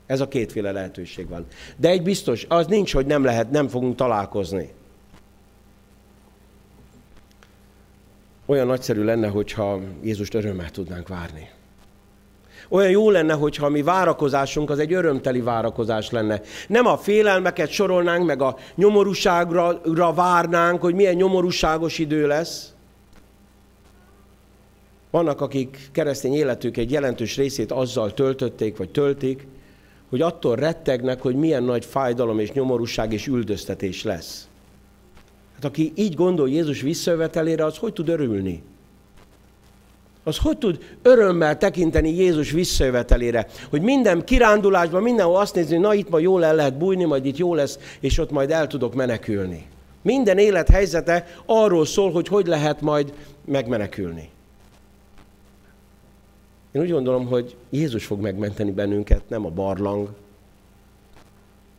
Ez 0.06 0.20
a 0.20 0.28
kétféle 0.28 0.72
lehetőség 0.72 1.30
van. 1.30 1.46
De 1.78 1.90
egy 1.90 2.04
biztos, 2.04 2.46
az 2.50 2.68
nincs, 2.68 2.94
hogy 2.94 3.06
nem 3.06 3.24
lehet, 3.24 3.52
nem 3.52 3.68
fogunk 3.68 3.96
találkozni. 3.96 4.72
Olyan 8.46 8.68
nagyszerű 8.68 9.04
lenne, 9.04 9.28
hogyha 9.28 9.80
Jézust 10.02 10.34
örömmel 10.34 10.70
tudnánk 10.70 11.08
várni. 11.08 11.50
Olyan 12.70 12.90
jó 12.90 13.10
lenne, 13.10 13.34
hogyha 13.34 13.70
mi 13.70 13.82
várakozásunk 13.82 14.70
az 14.70 14.80
egy 14.80 14.94
örömteli 14.94 15.42
várakozás 15.42 16.10
lenne. 16.10 16.42
Nem 16.68 16.86
a 16.86 16.98
félelmeket 16.98 17.70
sorolnánk, 17.70 18.26
meg 18.26 18.42
a 18.42 18.58
nyomorúságra 18.76 20.14
várnánk, 20.14 20.82
hogy 20.82 20.96
milyen 20.96 21.16
nyomorúságos 21.16 22.00
idő 22.00 22.28
lesz. 22.28 22.74
Vannak, 25.10 25.42
akik 25.42 25.78
keresztény 25.92 26.34
életük 26.34 26.78
egy 26.78 26.92
jelentős 26.92 27.38
részét 27.38 27.72
azzal 27.72 28.14
töltötték, 28.14 28.78
vagy 28.78 28.90
töltik, 28.90 29.48
hogy 30.10 30.22
attól 30.22 30.56
rettegnek, 30.56 31.22
hogy 31.22 31.36
milyen 31.36 31.64
nagy 31.64 31.86
fájdalom 31.86 32.40
és 32.40 32.52
nyomorúság 32.52 33.14
és 33.14 33.28
üldöztetés 33.28 34.04
lesz. 34.04 34.48
Hát 35.54 35.66
aki 35.66 35.92
így 35.96 36.16
gondol 36.16 36.50
Jézus 36.50 36.82
visszajövetelére, 36.82 37.66
az 37.66 37.78
hogy 37.78 37.94
tud 37.94 38.10
örülni? 38.10 38.64
Az 40.24 40.38
hogy 40.38 40.58
tud 40.58 40.98
örömmel 41.02 41.58
tekinteni 41.58 42.10
Jézus 42.10 42.52
visszajövetelére? 42.52 43.48
Hogy 43.70 43.82
minden 43.82 44.24
kirándulásban, 44.24 45.02
mindenhol 45.02 45.38
azt 45.38 45.56
nézni, 45.56 45.78
na 45.78 45.94
itt 45.94 46.10
majd 46.10 46.24
jól 46.24 46.46
el 46.46 46.56
lehet 46.56 46.78
bújni, 46.78 47.04
majd 47.04 47.26
itt 47.26 47.38
jó 47.38 47.56
lesz, 47.56 47.80
és 48.00 48.18
ott 48.18 48.32
majd 48.32 48.52
el 48.52 48.68
tudok 48.68 48.94
menekülni. 48.96 49.66
Minden 50.02 50.38
élethelyzete 50.38 51.26
arról 51.46 51.86
szól, 51.86 52.12
hogy 52.12 52.28
hogy 52.28 52.48
lehet 52.48 52.82
majd 52.82 53.14
megmenekülni. 53.46 54.30
Én 56.72 56.82
úgy 56.82 56.92
gondolom, 56.92 57.26
hogy 57.26 57.56
Jézus 57.70 58.06
fog 58.06 58.22
megmenteni 58.22 58.72
bennünket, 58.72 59.30
nem 59.30 59.46
a 59.46 59.50
barlang, 59.50 60.10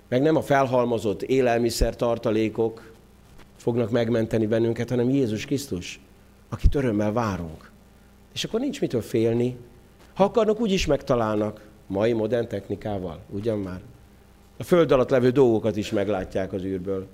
meg 0.08 0.22
nem 0.22 0.36
a 0.36 0.42
felhalmozott 0.42 1.22
élelmiszer 1.22 1.96
tartalékok, 1.96 2.92
fognak 3.64 3.90
megmenteni 3.90 4.46
bennünket, 4.46 4.90
hanem 4.90 5.10
Jézus 5.10 5.44
Krisztus, 5.44 6.00
akit 6.48 6.74
örömmel 6.74 7.12
várunk. 7.12 7.70
És 8.34 8.44
akkor 8.44 8.60
nincs 8.60 8.80
mitől 8.80 9.02
félni. 9.02 9.56
Ha 10.14 10.24
akarnak, 10.24 10.60
úgy 10.60 10.72
is 10.72 10.86
megtalálnak. 10.86 11.68
Mai 11.86 12.12
modern 12.12 12.48
technikával, 12.48 13.20
ugyan 13.30 13.58
már? 13.58 13.80
A 14.56 14.62
föld 14.62 14.92
alatt 14.92 15.10
levő 15.10 15.30
dolgokat 15.30 15.76
is 15.76 15.90
meglátják 15.90 16.52
az 16.52 16.62
űrből. 16.62 17.06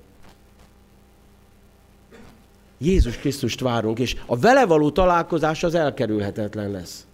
Jézus 2.78 3.16
Krisztust 3.16 3.60
várunk, 3.60 3.98
és 3.98 4.16
a 4.26 4.38
vele 4.38 4.66
való 4.66 4.90
találkozás 4.90 5.62
az 5.62 5.74
elkerülhetetlen 5.74 6.70
lesz. 6.70 7.06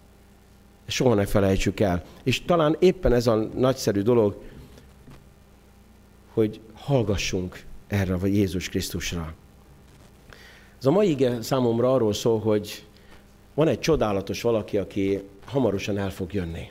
Soha 0.87 1.13
ne 1.13 1.25
felejtsük 1.25 1.79
el. 1.79 2.03
És 2.23 2.45
talán 2.45 2.75
éppen 2.79 3.13
ez 3.13 3.27
a 3.27 3.35
nagyszerű 3.35 4.01
dolog, 4.01 4.41
hogy 6.33 6.59
hallgassunk 6.73 7.65
erre 7.87 8.15
vagy 8.15 8.35
Jézus 8.35 8.69
Krisztusra. 8.69 9.33
Ez 10.79 10.85
a 10.85 10.91
mai 10.91 11.09
ige 11.09 11.41
számomra 11.41 11.93
arról 11.93 12.13
szól, 12.13 12.39
hogy 12.39 12.83
van 13.53 13.67
egy 13.67 13.79
csodálatos 13.79 14.41
valaki, 14.41 14.77
aki 14.77 15.21
hamarosan 15.45 15.97
el 15.97 16.11
fog 16.11 16.33
jönni. 16.33 16.69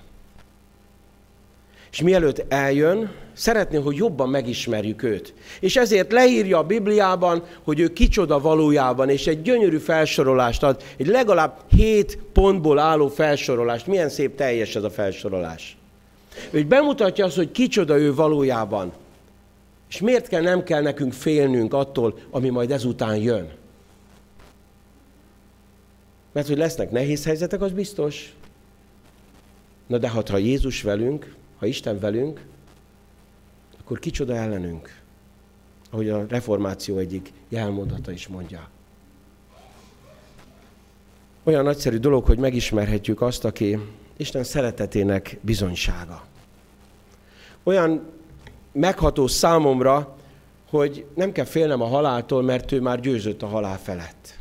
És 1.90 2.02
mielőtt 2.02 2.44
eljön, 2.48 3.10
szeretné, 3.32 3.76
hogy 3.78 3.96
jobban 3.96 4.28
megismerjük 4.28 5.02
őt. 5.02 5.34
És 5.60 5.76
ezért 5.76 6.12
leírja 6.12 6.58
a 6.58 6.62
Bibliában, 6.62 7.42
hogy 7.62 7.80
ő 7.80 7.92
kicsoda 7.92 8.40
valójában, 8.40 9.08
és 9.08 9.26
egy 9.26 9.42
gyönyörű 9.42 9.78
felsorolást 9.78 10.62
ad, 10.62 10.82
egy 10.96 11.06
legalább 11.06 11.58
hét 11.76 12.18
pontból 12.32 12.78
álló 12.78 13.08
felsorolást. 13.08 13.86
Milyen 13.86 14.08
szép 14.08 14.36
teljes 14.36 14.76
ez 14.76 14.82
a 14.82 14.90
felsorolás. 14.90 15.76
Ő 16.50 16.64
bemutatja 16.64 17.24
azt, 17.24 17.36
hogy 17.36 17.50
kicsoda 17.50 17.98
ő 17.98 18.14
valójában. 18.14 18.92
És 19.96 20.02
miért 20.02 20.28
kell, 20.28 20.42
nem 20.42 20.62
kell 20.62 20.82
nekünk 20.82 21.12
félnünk 21.12 21.74
attól, 21.74 22.18
ami 22.30 22.48
majd 22.48 22.70
ezután 22.70 23.16
jön? 23.16 23.52
Mert 26.32 26.46
hogy 26.46 26.56
lesznek 26.56 26.90
nehéz 26.90 27.24
helyzetek, 27.24 27.60
az 27.60 27.72
biztos. 27.72 28.34
Na 29.86 29.98
de 29.98 30.10
hát, 30.10 30.28
ha 30.28 30.36
Jézus 30.36 30.82
velünk, 30.82 31.34
ha 31.58 31.66
Isten 31.66 31.98
velünk, 31.98 32.44
akkor 33.80 33.98
kicsoda 33.98 34.34
ellenünk. 34.34 35.00
Ahogy 35.90 36.08
a 36.08 36.26
reformáció 36.28 36.98
egyik 36.98 37.32
jelmondata 37.48 38.10
is 38.10 38.26
mondja. 38.26 38.68
Olyan 41.42 41.64
nagyszerű 41.64 41.96
dolog, 41.96 42.24
hogy 42.24 42.38
megismerhetjük 42.38 43.20
azt, 43.20 43.44
aki 43.44 43.78
Isten 44.16 44.44
szeretetének 44.44 45.38
bizonysága. 45.40 46.26
olyan 47.62 48.14
megható 48.76 49.26
számomra, 49.26 50.16
hogy 50.70 51.06
nem 51.14 51.32
kell 51.32 51.44
félnem 51.44 51.80
a 51.80 51.86
haláltól, 51.86 52.42
mert 52.42 52.72
ő 52.72 52.80
már 52.80 53.00
győzött 53.00 53.42
a 53.42 53.46
halál 53.46 53.78
felett. 53.78 54.38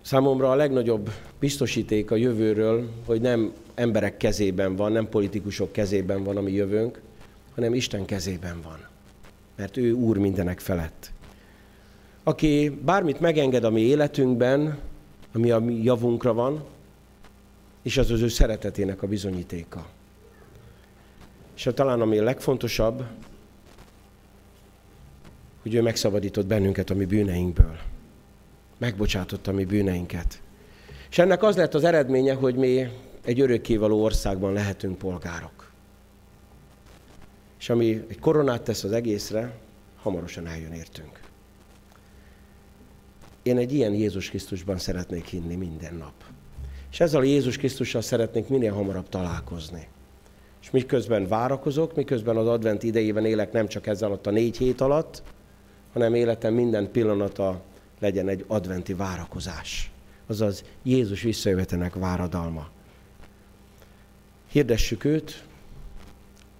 Számomra 0.00 0.50
a 0.50 0.54
legnagyobb 0.54 1.10
biztosíték 1.38 2.10
a 2.10 2.16
jövőről, 2.16 2.88
hogy 3.06 3.20
nem 3.20 3.52
emberek 3.74 4.16
kezében 4.16 4.76
van, 4.76 4.92
nem 4.92 5.08
politikusok 5.08 5.72
kezében 5.72 6.24
van 6.24 6.36
a 6.36 6.40
mi 6.40 6.52
jövőnk, 6.52 7.00
hanem 7.54 7.74
Isten 7.74 8.04
kezében 8.04 8.60
van. 8.62 8.86
Mert 9.56 9.76
ő 9.76 9.92
úr 9.92 10.18
mindenek 10.18 10.60
felett. 10.60 11.12
Aki 12.22 12.78
bármit 12.84 13.20
megenged 13.20 13.64
a 13.64 13.70
mi 13.70 13.80
életünkben, 13.80 14.78
ami 15.34 15.50
a 15.50 15.58
mi 15.58 15.82
javunkra 15.82 16.34
van, 16.34 16.64
és 17.82 17.98
az 17.98 18.10
az 18.10 18.20
ő 18.20 18.28
szeretetének 18.28 19.02
a 19.02 19.06
bizonyítéka. 19.06 19.86
És 21.60 21.68
talán 21.74 22.00
ami 22.00 22.18
a 22.18 22.22
legfontosabb, 22.22 23.04
hogy 25.62 25.74
ő 25.74 25.82
megszabadított 25.82 26.46
bennünket 26.46 26.90
a 26.90 26.94
mi 26.94 27.04
bűneinkből. 27.04 27.78
Megbocsátotta 28.78 29.50
a 29.50 29.54
mi 29.54 29.64
bűneinket. 29.64 30.42
És 31.10 31.18
ennek 31.18 31.42
az 31.42 31.56
lett 31.56 31.74
az 31.74 31.84
eredménye, 31.84 32.34
hogy 32.34 32.54
mi 32.54 32.88
egy 33.24 33.40
örökkévaló 33.40 34.02
országban 34.02 34.52
lehetünk 34.52 34.98
polgárok. 34.98 35.72
És 37.58 37.70
ami 37.70 38.04
egy 38.08 38.18
koronát 38.18 38.62
tesz 38.62 38.84
az 38.84 38.92
egészre, 38.92 39.58
hamarosan 39.96 40.46
eljön 40.46 40.72
értünk. 40.72 41.20
Én 43.42 43.56
egy 43.56 43.72
ilyen 43.72 43.94
Jézus 43.94 44.28
Krisztusban 44.28 44.78
szeretnék 44.78 45.24
hinni 45.24 45.54
minden 45.54 45.94
nap. 45.94 46.24
És 46.90 47.00
ezzel 47.00 47.20
a 47.20 47.24
Jézus 47.24 47.56
Krisztussal 47.56 48.02
szeretnék 48.02 48.48
minél 48.48 48.72
hamarabb 48.72 49.08
találkozni. 49.08 49.88
És 50.62 50.70
miközben 50.70 51.28
várakozok, 51.28 51.94
miközben 51.94 52.36
az 52.36 52.46
advent 52.46 52.82
idejében 52.82 53.24
élek 53.24 53.52
nem 53.52 53.68
csak 53.68 53.86
ezzel 53.86 54.08
alatt 54.08 54.26
a 54.26 54.30
négy 54.30 54.56
hét 54.56 54.80
alatt, 54.80 55.22
hanem 55.92 56.14
életem 56.14 56.54
minden 56.54 56.90
pillanata 56.90 57.60
legyen 57.98 58.28
egy 58.28 58.44
adventi 58.46 58.94
várakozás. 58.94 59.90
Azaz 60.26 60.64
Jézus 60.82 61.22
visszajövetenek 61.22 61.94
váradalma. 61.94 62.68
Hirdessük 64.50 65.04
őt, 65.04 65.44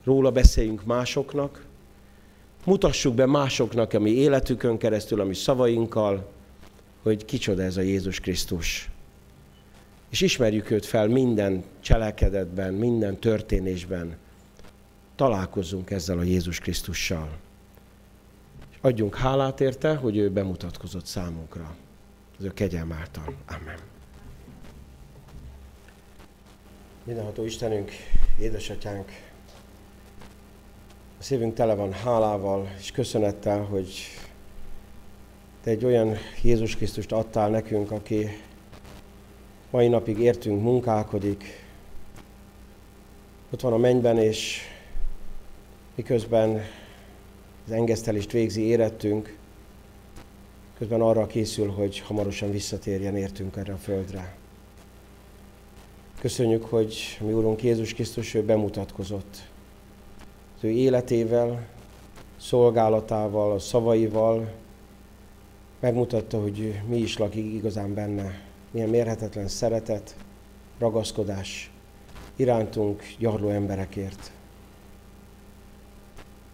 róla 0.05 0.31
beszéljünk 0.31 0.85
másoknak, 0.85 1.65
mutassuk 2.65 3.15
be 3.15 3.27
másoknak, 3.27 3.93
ami 3.93 4.11
életükön 4.11 4.79
keresztül, 4.79 5.21
ami 5.21 5.35
szavainkkal, 5.35 6.29
hogy 7.03 7.25
kicsoda 7.25 7.63
ez 7.63 7.77
a 7.77 7.81
Jézus 7.81 8.21
Krisztus. 8.21 8.91
És 10.11 10.21
ismerjük 10.21 10.71
őt 10.71 10.87
fel 10.87 11.09
minden 11.09 11.65
cselekedetben, 11.81 12.75
minden 12.75 13.19
történésben. 13.19 14.17
Találkozzunk 15.15 15.91
ezzel 15.91 16.19
a 16.19 16.23
Jézus 16.23 16.59
Krisztussal. 16.59 17.39
És 18.71 18.77
adjunk 18.81 19.17
hálát 19.17 19.61
érte, 19.61 19.95
hogy 19.95 20.17
ő 20.17 20.31
bemutatkozott 20.31 21.07
számunkra. 21.07 21.75
Az 22.39 22.45
ő 22.45 22.53
kegyelm 22.53 22.93
által. 22.93 23.35
Amen. 23.47 23.79
Mindenható 27.05 27.45
Istenünk, 27.45 27.91
édesatyánk, 28.41 29.09
a 31.19 31.23
szívünk 31.23 31.55
tele 31.55 31.75
van 31.75 31.93
hálával 31.93 32.75
és 32.79 32.91
köszönettel, 32.91 33.63
hogy 33.63 33.91
te 35.63 35.71
egy 35.71 35.85
olyan 35.85 36.17
Jézus 36.43 36.77
Krisztust 36.77 37.13
adtál 37.13 37.51
nekünk, 37.51 37.91
aki 37.91 38.29
mai 39.71 39.89
napig 39.89 40.18
értünk, 40.18 40.62
munkálkodik, 40.62 41.45
ott 43.53 43.61
van 43.61 43.73
a 43.73 43.77
mennyben, 43.77 44.18
és 44.18 44.61
miközben 45.95 46.61
az 47.66 47.73
engesztelést 47.73 48.33
végzi 48.33 48.61
érettünk, 48.62 49.37
közben 50.79 51.01
arra 51.01 51.27
készül, 51.27 51.68
hogy 51.68 51.99
hamarosan 51.99 52.51
visszatérjen 52.51 53.16
értünk 53.16 53.57
erre 53.57 53.73
a 53.73 53.77
földre. 53.77 54.37
Köszönjük, 56.21 56.64
hogy 56.64 57.18
mi 57.21 57.33
Úrunk 57.33 57.62
Jézus 57.62 57.95
Krisztus 57.95 58.35
ő 58.35 58.43
bemutatkozott. 58.43 59.37
Az 60.57 60.64
ő 60.64 60.68
életével, 60.68 61.66
szolgálatával, 62.37 63.53
a 63.53 63.59
szavaival 63.59 64.53
megmutatta, 65.81 66.41
hogy 66.41 66.81
mi 66.89 66.97
is 66.97 67.18
lakik 67.18 67.55
igazán 67.55 67.95
benne. 67.95 68.50
Milyen 68.71 68.89
mérhetetlen 68.89 69.49
szeretet, 69.49 70.16
ragaszkodás 70.79 71.71
irántunk 72.37 73.03
gyarló 73.18 73.49
emberekért. 73.49 74.33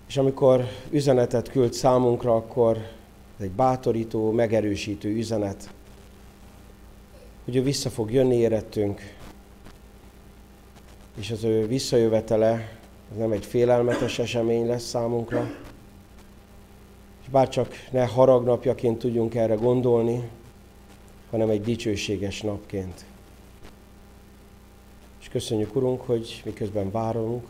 És 0.09 0.17
amikor 0.17 0.65
üzenetet 0.91 1.51
küld 1.51 1.73
számunkra, 1.73 2.35
akkor 2.35 2.77
ez 3.39 3.45
egy 3.45 3.51
bátorító, 3.51 4.31
megerősítő 4.31 5.09
üzenet, 5.09 5.71
hogy 7.45 7.57
ő 7.57 7.63
vissza 7.63 7.91
fog 7.91 8.13
jönni 8.13 8.35
érettünk, 8.35 9.01
és 11.19 11.31
az 11.31 11.45
ő 11.45 11.67
visszajövetele 11.67 12.79
az 13.11 13.17
nem 13.17 13.33
egy 13.33 13.47
félelmetes 13.47 14.19
esemény 14.19 14.67
lesz 14.67 14.85
számunkra, 14.85 15.51
és 17.23 17.29
bárcsak 17.29 17.75
ne 17.91 18.07
haragnapjaként 18.07 18.99
tudjunk 18.99 19.35
erre 19.35 19.55
gondolni, 19.55 20.29
hanem 21.37 21.51
egy 21.51 21.63
dicsőséges 21.63 22.41
napként. 22.41 23.05
És 25.21 25.29
köszönjük, 25.29 25.77
Urunk, 25.77 26.01
hogy 26.01 26.43
miközben 26.45 26.91
várunk, 26.91 27.47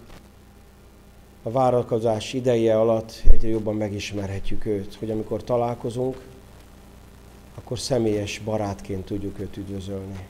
a 1.43 1.51
várakozás 1.51 2.32
ideje 2.32 2.78
alatt 2.80 3.22
egyre 3.30 3.49
jobban 3.49 3.74
megismerhetjük 3.74 4.66
őt, 4.66 4.95
hogy 4.95 5.11
amikor 5.11 5.45
találkozunk, 5.45 6.16
akkor 7.55 7.78
személyes 7.78 8.39
barátként 8.45 9.05
tudjuk 9.05 9.39
őt 9.41 9.57
üdvözölni. 9.57 10.26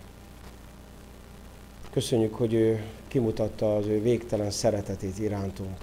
Köszönjük, 1.90 2.34
hogy 2.34 2.54
ő 2.54 2.84
kimutatta 3.08 3.76
az 3.76 3.86
ő 3.86 4.02
végtelen 4.02 4.50
szeretetét 4.50 5.18
irántunk. 5.18 5.76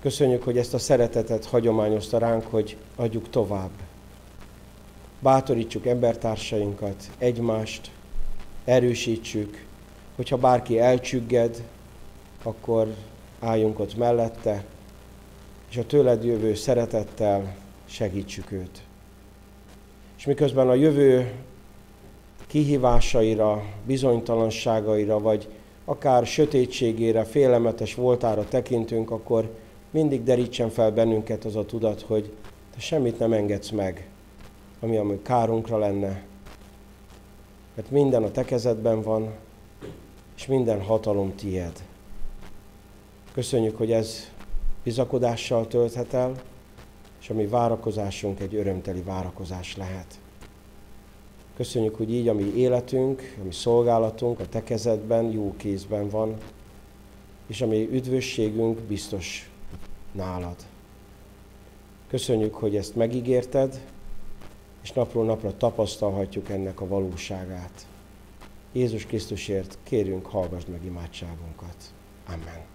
Köszönjük, 0.00 0.42
hogy 0.42 0.58
ezt 0.58 0.74
a 0.74 0.78
szeretetet 0.78 1.44
hagyományozta 1.44 2.18
ránk, 2.18 2.44
hogy 2.44 2.76
adjuk 2.96 3.30
tovább. 3.30 3.70
Bátorítsuk 5.24 5.86
embertársainkat, 5.86 7.10
egymást, 7.18 7.90
erősítsük, 8.64 9.64
hogyha 10.16 10.36
bárki 10.36 10.78
elcsügged, 10.78 11.62
akkor 12.42 12.94
álljunk 13.40 13.78
ott 13.78 13.96
mellette, 13.96 14.64
és 15.70 15.76
a 15.76 15.86
tőled 15.86 16.24
jövő 16.24 16.54
szeretettel 16.54 17.56
segítsük 17.84 18.52
őt. 18.52 18.82
És 20.16 20.24
miközben 20.26 20.68
a 20.68 20.74
jövő 20.74 21.32
kihívásaira, 22.46 23.64
bizonytalanságaira, 23.86 25.20
vagy 25.20 25.48
akár 25.84 26.26
sötétségére, 26.26 27.24
félelmetes 27.24 27.94
voltára 27.94 28.44
tekintünk, 28.48 29.10
akkor 29.10 29.56
mindig 29.90 30.22
derítsen 30.22 30.70
fel 30.70 30.90
bennünket 30.90 31.44
az 31.44 31.56
a 31.56 31.64
tudat, 31.64 32.00
hogy 32.00 32.32
te 32.74 32.80
semmit 32.80 33.18
nem 33.18 33.32
engedsz 33.32 33.70
meg, 33.70 34.08
ami 34.84 34.96
ami 34.96 35.22
kárunkra 35.22 35.78
lenne. 35.78 36.22
Mert 37.74 37.90
minden 37.90 38.22
a 38.22 38.30
te 38.30 38.44
kezedben 38.44 39.02
van, 39.02 39.30
és 40.36 40.46
minden 40.46 40.82
hatalom 40.82 41.34
tied. 41.34 41.84
Köszönjük, 43.32 43.76
hogy 43.76 43.92
ez 43.92 44.30
bizakodással 44.82 45.66
tölthet 45.66 46.12
el, 46.12 46.32
és 47.20 47.30
a 47.30 47.34
mi 47.34 47.46
várakozásunk 47.46 48.40
egy 48.40 48.54
örömteli 48.54 49.00
várakozás 49.00 49.76
lehet. 49.76 50.18
Köszönjük, 51.56 51.96
hogy 51.96 52.12
így 52.12 52.28
a 52.28 52.34
mi 52.34 52.52
életünk, 52.56 53.36
a 53.40 53.44
mi 53.44 53.52
szolgálatunk 53.52 54.40
a 54.40 54.48
Te 54.48 54.62
kezedben, 54.62 55.30
jó 55.30 55.54
kézben 55.56 56.08
van, 56.08 56.36
és 57.46 57.60
a 57.60 57.66
mi 57.66 57.88
üdvösségünk 57.92 58.78
biztos 58.78 59.50
nálad. 60.12 60.56
Köszönjük, 62.08 62.54
hogy 62.54 62.76
ezt 62.76 62.94
megígérted, 62.94 63.80
és 64.84 64.92
napról 64.92 65.24
napra 65.24 65.56
tapasztalhatjuk 65.56 66.48
ennek 66.48 66.80
a 66.80 66.86
valóságát. 66.86 67.86
Jézus 68.72 69.06
Krisztusért 69.06 69.78
kérünk, 69.82 70.26
hallgass 70.26 70.64
meg 70.70 70.84
imádságunkat. 70.84 71.76
Amen. 72.26 72.73